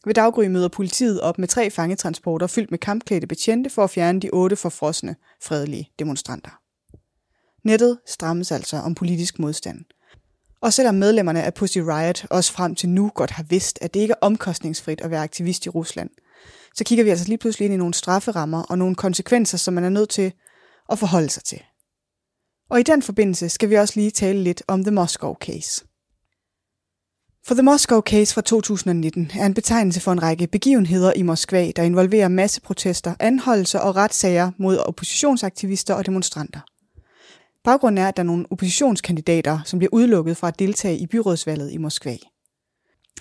Ved 0.05 0.13
daggry 0.13 0.45
møder 0.45 0.67
politiet 0.67 1.21
op 1.21 1.37
med 1.37 1.47
tre 1.47 1.69
fangetransporter 1.69 2.47
fyldt 2.47 2.71
med 2.71 2.79
kampklædte 2.79 3.27
betjente 3.27 3.69
for 3.69 3.83
at 3.83 3.89
fjerne 3.89 4.19
de 4.19 4.29
otte 4.33 4.55
forfrosne, 4.55 5.15
fredelige 5.41 5.89
demonstranter. 5.99 6.59
Nettet 7.63 7.99
strammes 8.07 8.51
altså 8.51 8.77
om 8.77 8.95
politisk 8.95 9.39
modstand. 9.39 9.79
Og 10.61 10.73
selvom 10.73 10.95
medlemmerne 10.95 11.43
af 11.43 11.53
Pussy 11.53 11.77
Riot 11.77 12.25
også 12.29 12.53
frem 12.53 12.75
til 12.75 12.89
nu 12.89 13.11
godt 13.15 13.31
har 13.31 13.43
vidst, 13.43 13.79
at 13.81 13.93
det 13.93 13.99
ikke 13.99 14.11
er 14.11 14.25
omkostningsfrit 14.25 15.01
at 15.01 15.11
være 15.11 15.23
aktivist 15.23 15.65
i 15.65 15.69
Rusland, 15.69 16.09
så 16.75 16.83
kigger 16.83 17.03
vi 17.03 17.09
altså 17.09 17.27
lige 17.27 17.37
pludselig 17.37 17.65
ind 17.65 17.73
i 17.73 17.77
nogle 17.77 17.93
strafferammer 17.93 18.63
og 18.63 18.77
nogle 18.77 18.95
konsekvenser, 18.95 19.57
som 19.57 19.73
man 19.73 19.83
er 19.83 19.89
nødt 19.89 20.09
til 20.09 20.33
at 20.89 20.99
forholde 20.99 21.29
sig 21.29 21.43
til. 21.43 21.61
Og 22.69 22.79
i 22.79 22.83
den 22.83 23.01
forbindelse 23.01 23.49
skal 23.49 23.69
vi 23.69 23.75
også 23.75 23.93
lige 23.99 24.11
tale 24.11 24.43
lidt 24.43 24.63
om 24.67 24.83
The 24.83 24.91
Moscow 24.91 25.33
Case. 25.33 25.85
For 27.47 27.53
The 27.53 27.63
Moscow 27.63 28.01
Case 28.01 28.33
fra 28.33 28.41
2019 28.41 29.31
er 29.39 29.45
en 29.45 29.53
betegnelse 29.53 30.01
for 30.01 30.11
en 30.11 30.23
række 30.23 30.47
begivenheder 30.47 31.13
i 31.15 31.21
Moskva, 31.21 31.71
der 31.75 31.83
involverer 31.83 32.27
masseprotester, 32.27 33.15
anholdelser 33.19 33.79
og 33.79 33.95
retssager 33.95 34.51
mod 34.57 34.77
oppositionsaktivister 34.77 35.93
og 35.93 36.05
demonstranter. 36.05 36.59
Baggrunden 37.63 38.03
er, 38.03 38.07
at 38.07 38.17
der 38.17 38.23
er 38.23 38.27
nogle 38.27 38.45
oppositionskandidater, 38.49 39.59
som 39.65 39.79
bliver 39.79 39.93
udelukket 39.93 40.37
fra 40.37 40.47
at 40.47 40.59
deltage 40.59 40.97
i 40.97 41.07
byrådsvalget 41.07 41.71
i 41.71 41.77
Moskva. 41.77 42.17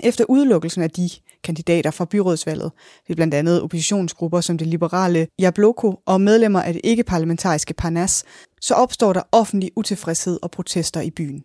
Efter 0.03 0.25
udelukkelsen 0.29 0.83
af 0.83 0.91
de 0.91 1.11
kandidater 1.45 1.91
fra 1.91 2.05
byrådsvalget, 2.05 2.73
vil 3.09 3.17
blandt 3.17 3.35
andet 3.35 3.63
oppositionsgrupper 3.63 4.41
som 4.41 4.59
det 4.59 4.67
liberale 4.67 5.27
Jabloko 5.39 6.01
og 6.07 6.21
medlemmer 6.21 6.63
af 6.63 6.73
det 6.73 6.81
ikke-parlamentariske 6.85 7.75
Parnas, 7.75 8.25
så 8.61 8.75
opstår 8.75 9.13
der 9.13 9.23
offentlig 9.33 9.71
utilfredshed 9.77 10.39
og 10.43 10.51
protester 10.51 11.01
i 11.01 11.11
byen. 11.11 11.45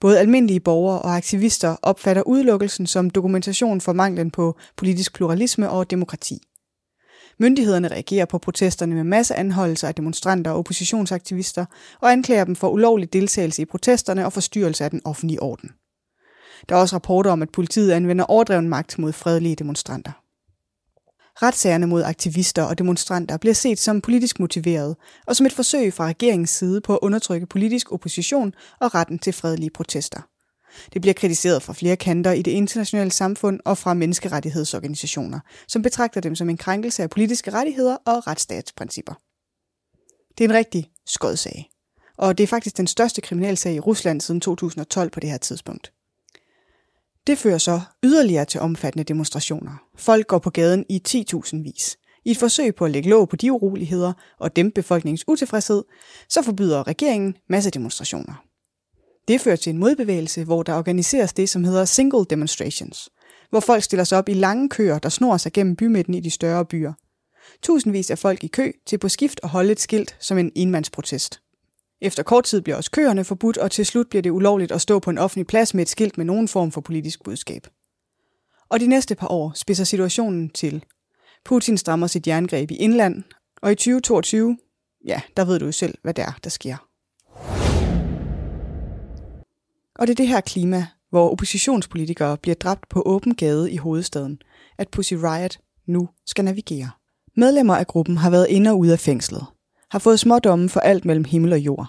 Både 0.00 0.18
almindelige 0.18 0.60
borgere 0.60 1.02
og 1.02 1.16
aktivister 1.16 1.76
opfatter 1.82 2.22
udelukkelsen 2.22 2.86
som 2.86 3.10
dokumentation 3.10 3.80
for 3.80 3.92
manglen 3.92 4.30
på 4.30 4.56
politisk 4.76 5.14
pluralisme 5.14 5.70
og 5.70 5.90
demokrati. 5.90 6.38
Myndighederne 7.40 7.88
reagerer 7.88 8.24
på 8.24 8.38
protesterne 8.38 8.94
med 8.94 9.04
masseanholdelser 9.04 9.88
af 9.88 9.94
demonstranter 9.94 10.50
og 10.50 10.58
oppositionsaktivister 10.58 11.64
og 12.00 12.12
anklager 12.12 12.44
dem 12.44 12.56
for 12.56 12.68
ulovlig 12.68 13.12
deltagelse 13.12 13.62
i 13.62 13.64
protesterne 13.64 14.26
og 14.26 14.32
forstyrrelse 14.32 14.84
af 14.84 14.90
den 14.90 15.02
offentlige 15.04 15.42
orden. 15.42 15.70
Der 16.68 16.76
er 16.76 16.80
også 16.80 16.96
rapporter 16.96 17.30
om, 17.30 17.42
at 17.42 17.50
politiet 17.50 17.92
anvender 17.92 18.24
overdreven 18.24 18.68
magt 18.68 18.98
mod 18.98 19.12
fredelige 19.12 19.56
demonstranter. 19.56 20.12
Retssagerne 21.42 21.86
mod 21.86 22.02
aktivister 22.02 22.62
og 22.62 22.78
demonstranter 22.78 23.36
bliver 23.36 23.54
set 23.54 23.78
som 23.78 24.00
politisk 24.00 24.40
motiveret 24.40 24.96
og 25.26 25.36
som 25.36 25.46
et 25.46 25.52
forsøg 25.52 25.94
fra 25.94 26.06
regeringens 26.06 26.50
side 26.50 26.80
på 26.80 26.92
at 26.94 26.98
undertrykke 27.02 27.46
politisk 27.46 27.92
opposition 27.92 28.54
og 28.80 28.94
retten 28.94 29.18
til 29.18 29.32
fredelige 29.32 29.70
protester. 29.70 30.20
Det 30.92 31.00
bliver 31.00 31.14
kritiseret 31.14 31.62
fra 31.62 31.72
flere 31.72 31.96
kanter 31.96 32.32
i 32.32 32.42
det 32.42 32.50
internationale 32.50 33.10
samfund 33.10 33.60
og 33.64 33.78
fra 33.78 33.94
menneskerettighedsorganisationer, 33.94 35.40
som 35.68 35.82
betragter 35.82 36.20
dem 36.20 36.34
som 36.34 36.50
en 36.50 36.56
krænkelse 36.56 37.02
af 37.02 37.10
politiske 37.10 37.50
rettigheder 37.50 37.96
og 38.06 38.26
retsstatsprincipper. 38.26 39.14
Det 40.38 40.44
er 40.44 40.48
en 40.48 40.54
rigtig 40.54 40.90
skodsag, 41.06 41.70
og 42.16 42.38
det 42.38 42.44
er 42.44 42.48
faktisk 42.48 42.76
den 42.76 42.86
største 42.86 43.20
kriminalsag 43.20 43.74
i 43.74 43.80
Rusland 43.80 44.20
siden 44.20 44.40
2012 44.40 45.10
på 45.10 45.20
det 45.20 45.30
her 45.30 45.38
tidspunkt. 45.38 45.92
Det 47.28 47.38
fører 47.38 47.58
så 47.58 47.80
yderligere 48.04 48.44
til 48.44 48.60
omfattende 48.60 49.04
demonstrationer. 49.04 49.82
Folk 49.96 50.26
går 50.26 50.38
på 50.38 50.50
gaden 50.50 50.84
i 50.88 51.02
10.000 51.08 51.62
vis. 51.62 51.96
I 52.24 52.30
et 52.30 52.36
forsøg 52.36 52.74
på 52.74 52.84
at 52.84 52.90
lægge 52.90 53.08
låg 53.08 53.28
på 53.28 53.36
de 53.36 53.52
uroligheder 53.52 54.12
og 54.38 54.56
dæmpe 54.56 54.74
befolkningens 54.74 55.28
utilfredshed, 55.28 55.84
så 56.28 56.42
forbyder 56.42 56.86
regeringen 56.86 57.36
masse 57.48 57.70
demonstrationer. 57.70 58.44
Det 59.28 59.40
fører 59.40 59.56
til 59.56 59.70
en 59.70 59.78
modbevægelse, 59.78 60.44
hvor 60.44 60.62
der 60.62 60.78
organiseres 60.78 61.32
det, 61.32 61.48
som 61.48 61.64
hedder 61.64 61.84
single 61.84 62.24
demonstrations, 62.24 63.08
hvor 63.50 63.60
folk 63.60 63.82
stiller 63.82 64.04
sig 64.04 64.18
op 64.18 64.28
i 64.28 64.34
lange 64.34 64.68
køer, 64.68 64.98
der 64.98 65.08
snor 65.08 65.36
sig 65.36 65.52
gennem 65.52 65.76
bymidten 65.76 66.14
i 66.14 66.20
de 66.20 66.30
større 66.30 66.64
byer. 66.64 66.92
Tusindvis 67.62 68.10
af 68.10 68.18
folk 68.18 68.44
i 68.44 68.48
kø 68.48 68.72
til 68.86 68.98
på 68.98 69.08
skift 69.08 69.40
at 69.42 69.48
holde 69.48 69.72
et 69.72 69.80
skilt 69.80 70.16
som 70.20 70.38
en 70.38 70.52
enmandsprotest. 70.54 71.40
Efter 72.00 72.22
kort 72.22 72.44
tid 72.44 72.60
bliver 72.60 72.76
også 72.76 72.90
køerne 72.90 73.24
forbudt, 73.24 73.56
og 73.56 73.70
til 73.70 73.86
slut 73.86 74.08
bliver 74.08 74.22
det 74.22 74.30
ulovligt 74.30 74.72
at 74.72 74.80
stå 74.80 74.98
på 74.98 75.10
en 75.10 75.18
offentlig 75.18 75.46
plads 75.46 75.74
med 75.74 75.82
et 75.82 75.88
skilt 75.88 76.18
med 76.18 76.24
nogen 76.24 76.48
form 76.48 76.72
for 76.72 76.80
politisk 76.80 77.24
budskab. 77.24 77.66
Og 78.68 78.80
de 78.80 78.86
næste 78.86 79.14
par 79.14 79.28
år 79.28 79.52
spidser 79.54 79.84
situationen 79.84 80.50
til. 80.50 80.84
Putin 81.44 81.78
strammer 81.78 82.06
sit 82.06 82.26
jerngreb 82.26 82.70
i 82.70 82.76
indland, 82.76 83.22
og 83.62 83.72
i 83.72 83.74
2022, 83.74 84.58
ja, 85.06 85.20
der 85.36 85.44
ved 85.44 85.58
du 85.58 85.64
jo 85.64 85.72
selv, 85.72 85.94
hvad 86.02 86.14
det 86.14 86.24
er, 86.24 86.38
der 86.44 86.50
sker. 86.50 86.76
Og 89.94 90.06
det 90.06 90.10
er 90.10 90.16
det 90.16 90.28
her 90.28 90.40
klima, 90.40 90.86
hvor 91.10 91.30
oppositionspolitikere 91.30 92.36
bliver 92.36 92.54
dræbt 92.54 92.88
på 92.88 93.02
åben 93.06 93.34
gade 93.34 93.72
i 93.72 93.76
hovedstaden, 93.76 94.38
at 94.78 94.88
Pussy 94.88 95.14
Riot 95.14 95.58
nu 95.86 96.08
skal 96.26 96.44
navigere. 96.44 96.90
Medlemmer 97.36 97.76
af 97.76 97.86
gruppen 97.86 98.16
har 98.16 98.30
været 98.30 98.46
inde 98.48 98.70
og 98.70 98.78
ude 98.78 98.92
af 98.92 98.98
fængslet, 98.98 99.44
har 99.90 99.98
fået 99.98 100.20
smådomme 100.20 100.68
for 100.68 100.80
alt 100.80 101.04
mellem 101.04 101.24
himmel 101.24 101.52
og 101.52 101.58
jord. 101.58 101.86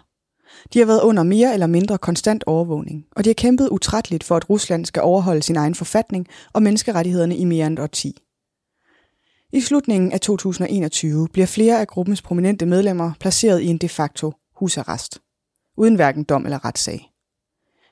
De 0.74 0.80
har 0.80 0.86
været 0.86 1.02
under 1.02 1.24
mere 1.24 1.54
eller 1.54 1.68
mindre 1.68 1.98
konstant 1.98 2.44
overvågning, 2.48 3.06
og 3.16 3.24
de 3.24 3.30
har 3.30 3.34
kæmpet 3.34 3.70
utrætteligt 3.70 4.24
for, 4.24 4.36
at 4.36 4.50
Rusland 4.50 4.86
skal 4.86 5.04
overholde 5.04 5.42
sin 5.42 5.56
egen 5.56 5.76
forfatning 5.76 6.28
og 6.54 6.64
menneskerettighederne 6.64 7.38
i 7.38 7.46
mere 7.46 7.68
end 7.68 7.80
et 7.80 7.84
årti. 7.84 8.18
I 9.54 9.62
slutningen 9.62 10.12
af 10.12 10.20
2021 10.20 11.28
bliver 11.34 11.48
flere 11.48 11.80
af 11.80 11.88
gruppens 11.88 12.22
prominente 12.22 12.66
medlemmer 12.66 13.12
placeret 13.20 13.62
i 13.62 13.68
en 13.68 13.78
de 13.78 13.90
facto 13.90 14.34
husarrest, 14.56 15.22
uden 15.78 15.96
hverken 15.96 16.24
dom 16.24 16.46
eller 16.46 16.66
retssag. 16.66 17.12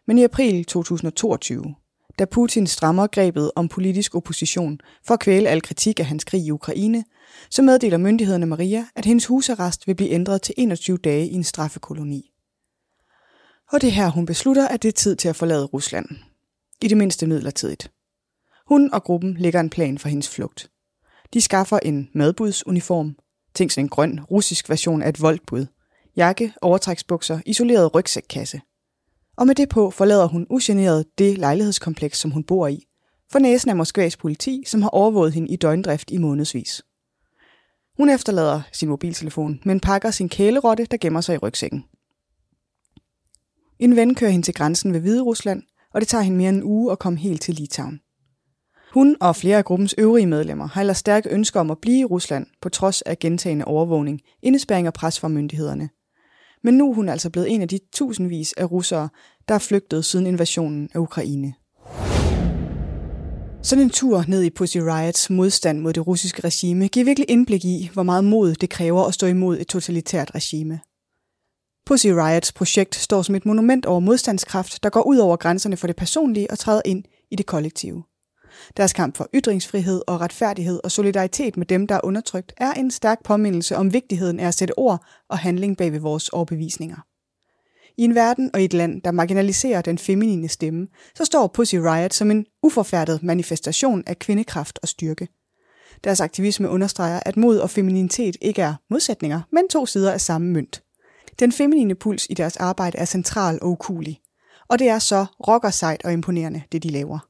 Men 0.08 0.18
i 0.18 0.24
april 0.24 0.66
2022, 0.66 1.76
da 2.20 2.26
Putin 2.26 2.68
strammer 2.68 3.08
grebet 3.08 3.52
om 3.56 3.68
politisk 3.68 4.16
opposition 4.16 4.80
for 5.06 5.14
at 5.14 5.20
kvæle 5.20 5.50
al 5.50 5.62
kritik 5.62 6.00
af 6.00 6.06
hans 6.06 6.24
krig 6.24 6.46
i 6.46 6.52
Ukraine, 6.52 7.04
så 7.50 7.62
meddeler 7.62 7.98
myndighederne 7.98 8.46
Maria, 8.46 8.86
at 8.96 9.06
hendes 9.06 9.26
husarrest 9.26 9.88
vil 9.88 9.96
blive 9.96 10.10
ændret 10.10 10.42
til 10.42 10.56
21 10.58 10.98
dage 10.98 11.28
i 11.28 11.34
en 11.34 11.44
straffekoloni. 11.44 12.32
Og 13.72 13.82
det 13.82 13.88
er 13.88 13.92
her, 13.92 14.10
hun 14.10 14.26
beslutter, 14.26 14.68
at 14.68 14.84
det 14.84 14.88
er 14.88 14.94
tid 14.94 15.16
til 15.16 15.28
at 15.28 15.36
forlade 15.36 15.66
Rusland. 15.66 16.06
I 16.82 16.88
det 16.88 16.98
mindste 16.98 17.28
midlertidigt. 17.28 17.92
Hun 18.68 18.94
og 18.94 19.04
gruppen 19.04 19.38
lægger 19.38 19.60
en 19.60 19.70
plan 19.70 19.98
for 19.98 20.10
hendes 20.10 20.30
flugt. 20.30 20.72
De 21.34 21.42
skaffer 21.42 21.80
en 21.80 22.10
madbudsuniform, 22.14 23.16
tænk 23.54 23.72
sig 23.72 23.82
en 23.82 23.90
grøn 23.90 24.20
russisk 24.20 24.70
version 24.70 25.02
af 25.02 25.10
et 25.10 25.22
voldbud, 25.22 25.66
jakke, 26.16 26.54
overtræksbukser, 26.62 27.40
isoleret 27.46 27.96
rygsækkasse. 27.96 28.62
Og 29.38 29.48
med 29.48 29.56
det 29.56 29.70
på 29.70 29.92
forlader 29.92 30.28
hun 30.28 30.48
ugeneret 30.50 31.06
det 31.18 31.38
lejlighedskompleks, 31.38 32.20
som 32.20 32.32
hun 32.32 32.44
bor 32.44 32.68
i, 32.68 32.88
for 33.32 33.40
næsen 33.40 33.70
af 33.70 33.76
Moskvas 33.76 34.18
politi, 34.18 34.64
som 34.68 34.82
har 34.82 34.90
overvåget 34.90 35.34
hende 35.34 35.50
i 35.50 35.56
døgndrift 35.56 36.12
i 36.12 36.18
månedsvis. 36.18 36.84
Hun 37.98 38.10
efterlader 38.10 38.62
sin 38.72 38.90
mobiltelefon, 38.90 39.60
men 39.66 39.80
pakker 39.80 40.12
sin 40.12 40.30
kælerotte, 40.30 40.86
der 40.86 40.98
gemmer 40.98 41.22
sig 41.22 41.36
i 41.36 41.38
rygsækken. 41.38 41.86
En 43.80 43.96
ven 43.96 44.16
kører 44.16 44.32
hende 44.32 44.46
til 44.46 44.54
grænsen 44.54 44.94
ved 44.94 45.00
Hvide 45.00 45.22
Rusland, 45.22 45.64
og 45.94 46.02
det 46.02 46.08
tager 46.08 46.22
hende 46.22 46.38
mere 46.38 46.50
end 46.50 46.58
en 46.58 46.64
uge 46.64 46.92
at 46.92 47.00
komme 47.00 47.20
helt 47.20 47.42
til 47.42 47.54
Litauen. 47.54 48.00
Hun 48.94 49.18
og 49.22 49.36
flere 49.36 49.58
af 49.58 49.66
gruppens 49.66 49.96
øvrige 49.98 50.28
medlemmer 50.28 50.68
har 50.68 50.82
ellers 50.82 50.98
stærke 50.98 51.30
ønsker 51.30 51.60
om 51.60 51.72
at 51.72 51.78
blive 51.82 52.00
i 52.00 52.06
Rusland, 52.06 52.48
på 52.62 52.70
trods 52.70 53.02
af 53.02 53.20
gentagende 53.20 53.66
overvågning, 53.66 54.22
indespæring 54.42 54.88
og 54.88 54.94
pres 54.94 55.20
fra 55.20 55.28
myndighederne. 55.28 55.90
Men 56.68 56.78
nu 56.78 56.90
er 56.90 56.94
hun 56.94 57.10
altså 57.10 57.30
blevet 57.30 57.54
en 57.54 57.62
af 57.62 57.68
de 57.68 57.80
tusindvis 57.94 58.54
af 58.54 58.72
russere, 58.72 59.10
der 59.48 59.56
er 59.56 59.60
flygtet 59.60 60.06
siden 60.06 60.28
invasionen 60.28 60.90
af 60.94 61.00
Ukraine. 61.00 61.54
Sådan 63.64 63.84
en 63.84 63.90
tur 63.90 64.24
ned 64.28 64.44
i 64.44 64.50
Pussy 64.50 64.78
Riots 64.78 65.30
modstand 65.30 65.80
mod 65.80 65.94
det 65.94 66.08
russiske 66.08 66.44
regime 66.44 66.88
giver 66.88 67.06
virkelig 67.06 67.30
indblik 67.30 67.66
i, 67.66 67.90
hvor 67.94 68.04
meget 68.04 68.24
mod 68.24 68.56
det 68.56 68.70
kræver 68.70 69.04
at 69.04 69.14
stå 69.14 69.28
imod 69.28 69.60
et 69.60 69.68
totalitært 69.68 70.32
regime. 70.36 70.80
Pussy 71.86 72.08
Riots 72.08 72.52
projekt 72.52 72.96
står 72.96 73.22
som 73.22 73.36
et 73.36 73.46
monument 73.46 73.86
over 73.86 74.00
modstandskraft, 74.00 74.84
der 74.84 74.90
går 74.90 75.02
ud 75.02 75.18
over 75.18 75.36
grænserne 75.36 75.78
for 75.78 75.88
det 75.88 75.96
personlige 75.96 76.52
og 76.52 76.60
træder 76.60 76.82
ind 76.86 77.04
i 77.32 77.36
det 77.36 77.46
kollektive. 77.46 78.04
Deres 78.78 78.94
kamp 78.94 79.18
for 79.18 79.30
ytringsfrihed 79.36 80.02
og 80.08 80.22
retfærdighed 80.22 80.80
og 80.84 80.92
solidaritet 80.92 81.58
med 81.58 81.66
dem, 81.66 81.88
der 81.88 81.96
er 81.96 82.02
undertrykt, 82.04 82.54
er 82.58 82.74
en 82.74 82.92
stærk 82.92 83.24
påmindelse 83.24 83.76
om 83.78 83.94
vigtigheden 83.94 84.40
af 84.40 84.48
at 84.48 84.54
sætte 84.54 84.80
ord 84.80 85.06
og 85.30 85.38
handling 85.38 85.78
bag 85.78 85.92
ved 85.92 86.00
vores 86.00 86.30
overbevisninger. 86.30 86.98
I 87.98 88.04
en 88.04 88.16
verden 88.16 88.52
og 88.54 88.62
i 88.62 88.66
et 88.66 88.74
land, 88.74 89.02
der 89.02 89.12
marginaliserer 89.12 89.82
den 89.82 89.98
feminine 89.98 90.48
stemme, 90.48 90.88
så 91.16 91.26
står 91.26 91.48
Pussy 91.48 91.76
Riot 91.76 92.14
som 92.14 92.32
en 92.32 92.46
uforfærdet 92.64 93.24
manifestation 93.24 94.04
af 94.08 94.20
kvindekraft 94.20 94.80
og 94.82 94.88
styrke. 94.88 95.28
Deres 96.04 96.22
aktivisme 96.22 96.70
understreger, 96.70 97.20
at 97.26 97.38
mod 97.38 97.58
og 97.58 97.70
femininitet 97.70 98.38
ikke 98.42 98.62
er 98.62 98.74
modsætninger, 98.90 99.42
men 99.52 99.70
to 99.70 99.86
sider 99.86 100.12
af 100.12 100.22
samme 100.22 100.48
mønt. 100.48 100.84
Den 101.40 101.52
feminine 101.52 101.96
puls 101.96 102.28
i 102.30 102.34
deres 102.34 102.58
arbejde 102.58 102.98
er 102.98 103.06
central 103.06 103.60
og 103.62 103.70
ukulig. 103.70 104.20
Og 104.68 104.80
det 104.80 104.88
er 104.88 105.00
så 105.00 105.26
rockersejt 105.48 106.06
og 106.06 106.14
imponerende, 106.14 106.64
det 106.72 106.84
de 106.84 106.90
laver. 106.90 107.27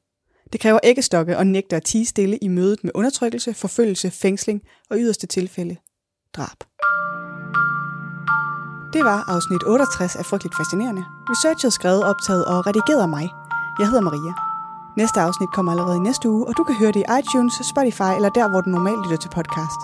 Det 0.53 0.61
kræver 0.61 0.79
æggestokke 0.83 1.37
og 1.37 1.47
nægter 1.47 1.77
at 1.77 1.83
tige 1.83 2.05
stille 2.05 2.37
i 2.37 2.47
mødet 2.47 2.83
med 2.83 2.91
undertrykkelse, 2.95 3.53
forfølgelse, 3.53 4.11
fængsling 4.11 4.61
og 4.89 4.97
yderste 4.99 5.27
tilfælde 5.27 5.75
drab. 6.33 6.59
Det 8.93 9.03
var 9.05 9.19
afsnit 9.33 9.63
68 9.65 10.15
af 10.15 10.25
Frygteligt 10.25 10.57
Fascinerende. 10.57 11.03
Researchet 11.31 11.73
skrevet, 11.73 12.03
optaget 12.03 12.45
og 12.45 12.67
redigeret 12.67 13.01
af 13.01 13.09
mig. 13.09 13.25
Jeg 13.79 13.87
hedder 13.87 14.01
Maria. 14.09 14.33
Næste 14.97 15.19
afsnit 15.27 15.51
kommer 15.55 15.71
allerede 15.71 15.97
i 15.97 15.99
næste 16.09 16.29
uge, 16.29 16.47
og 16.47 16.53
du 16.57 16.63
kan 16.63 16.75
høre 16.75 16.91
det 16.91 17.03
i 17.03 17.11
iTunes, 17.19 17.53
Spotify 17.71 18.11
eller 18.17 18.29
der, 18.29 18.49
hvor 18.49 18.61
du 18.61 18.69
normalt 18.69 19.01
lytter 19.05 19.17
til 19.17 19.31
podcast. 19.37 19.81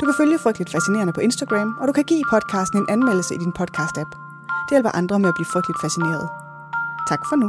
Du 0.00 0.04
kan 0.06 0.14
følge 0.20 0.38
Frygteligt 0.44 0.70
Fascinerende 0.70 1.12
på 1.12 1.20
Instagram, 1.20 1.70
og 1.80 1.88
du 1.88 1.92
kan 1.92 2.04
give 2.04 2.24
podcasten 2.30 2.78
en 2.78 2.90
anmeldelse 2.94 3.34
i 3.34 3.38
din 3.44 3.54
podcast-app. 3.60 4.12
Det 4.66 4.72
hjælper 4.74 4.92
andre 5.00 5.18
med 5.18 5.28
at 5.28 5.36
blive 5.38 5.52
frygteligt 5.52 5.80
fascineret. 5.84 6.26
Tak 7.10 7.22
for 7.28 7.36
nu. 7.36 7.48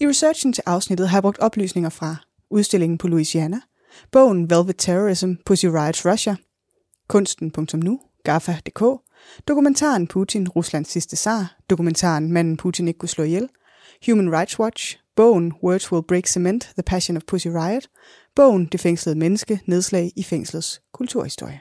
I 0.00 0.06
researchen 0.08 0.52
til 0.52 0.62
afsnittet 0.66 1.08
har 1.08 1.16
jeg 1.16 1.22
brugt 1.22 1.38
oplysninger 1.38 1.90
fra 1.90 2.16
udstillingen 2.50 2.98
på 2.98 3.08
Louisiana, 3.08 3.60
bogen 4.12 4.50
Velvet 4.50 4.76
Terrorism, 4.78 5.32
Pussy 5.46 5.66
Riots 5.66 6.06
Russia, 6.06 6.36
kunsten.nu, 7.08 8.00
GAFA.dk, 8.24 8.82
dokumentaren 9.48 10.06
Putin, 10.06 10.48
Ruslands 10.48 10.90
sidste 10.90 11.16
zar, 11.16 11.56
dokumentaren 11.70 12.32
Manden 12.32 12.56
Putin 12.56 12.88
ikke 12.88 12.98
kunne 12.98 13.08
slå 13.08 13.24
ihjel, 13.24 13.48
Human 14.06 14.32
Rights 14.32 14.60
Watch, 14.60 14.98
bogen 15.16 15.52
Words 15.62 15.92
Will 15.92 16.04
Break 16.08 16.26
Cement, 16.26 16.62
The 16.62 16.82
Passion 16.82 17.16
of 17.16 17.22
Pussy 17.26 17.48
Riot, 17.48 17.88
bogen 18.36 18.66
Det 18.66 18.80
fængslede 18.80 19.18
menneske, 19.18 19.60
nedslag 19.66 20.12
i 20.16 20.22
fængslets 20.22 20.82
kulturhistorie. 20.92 21.60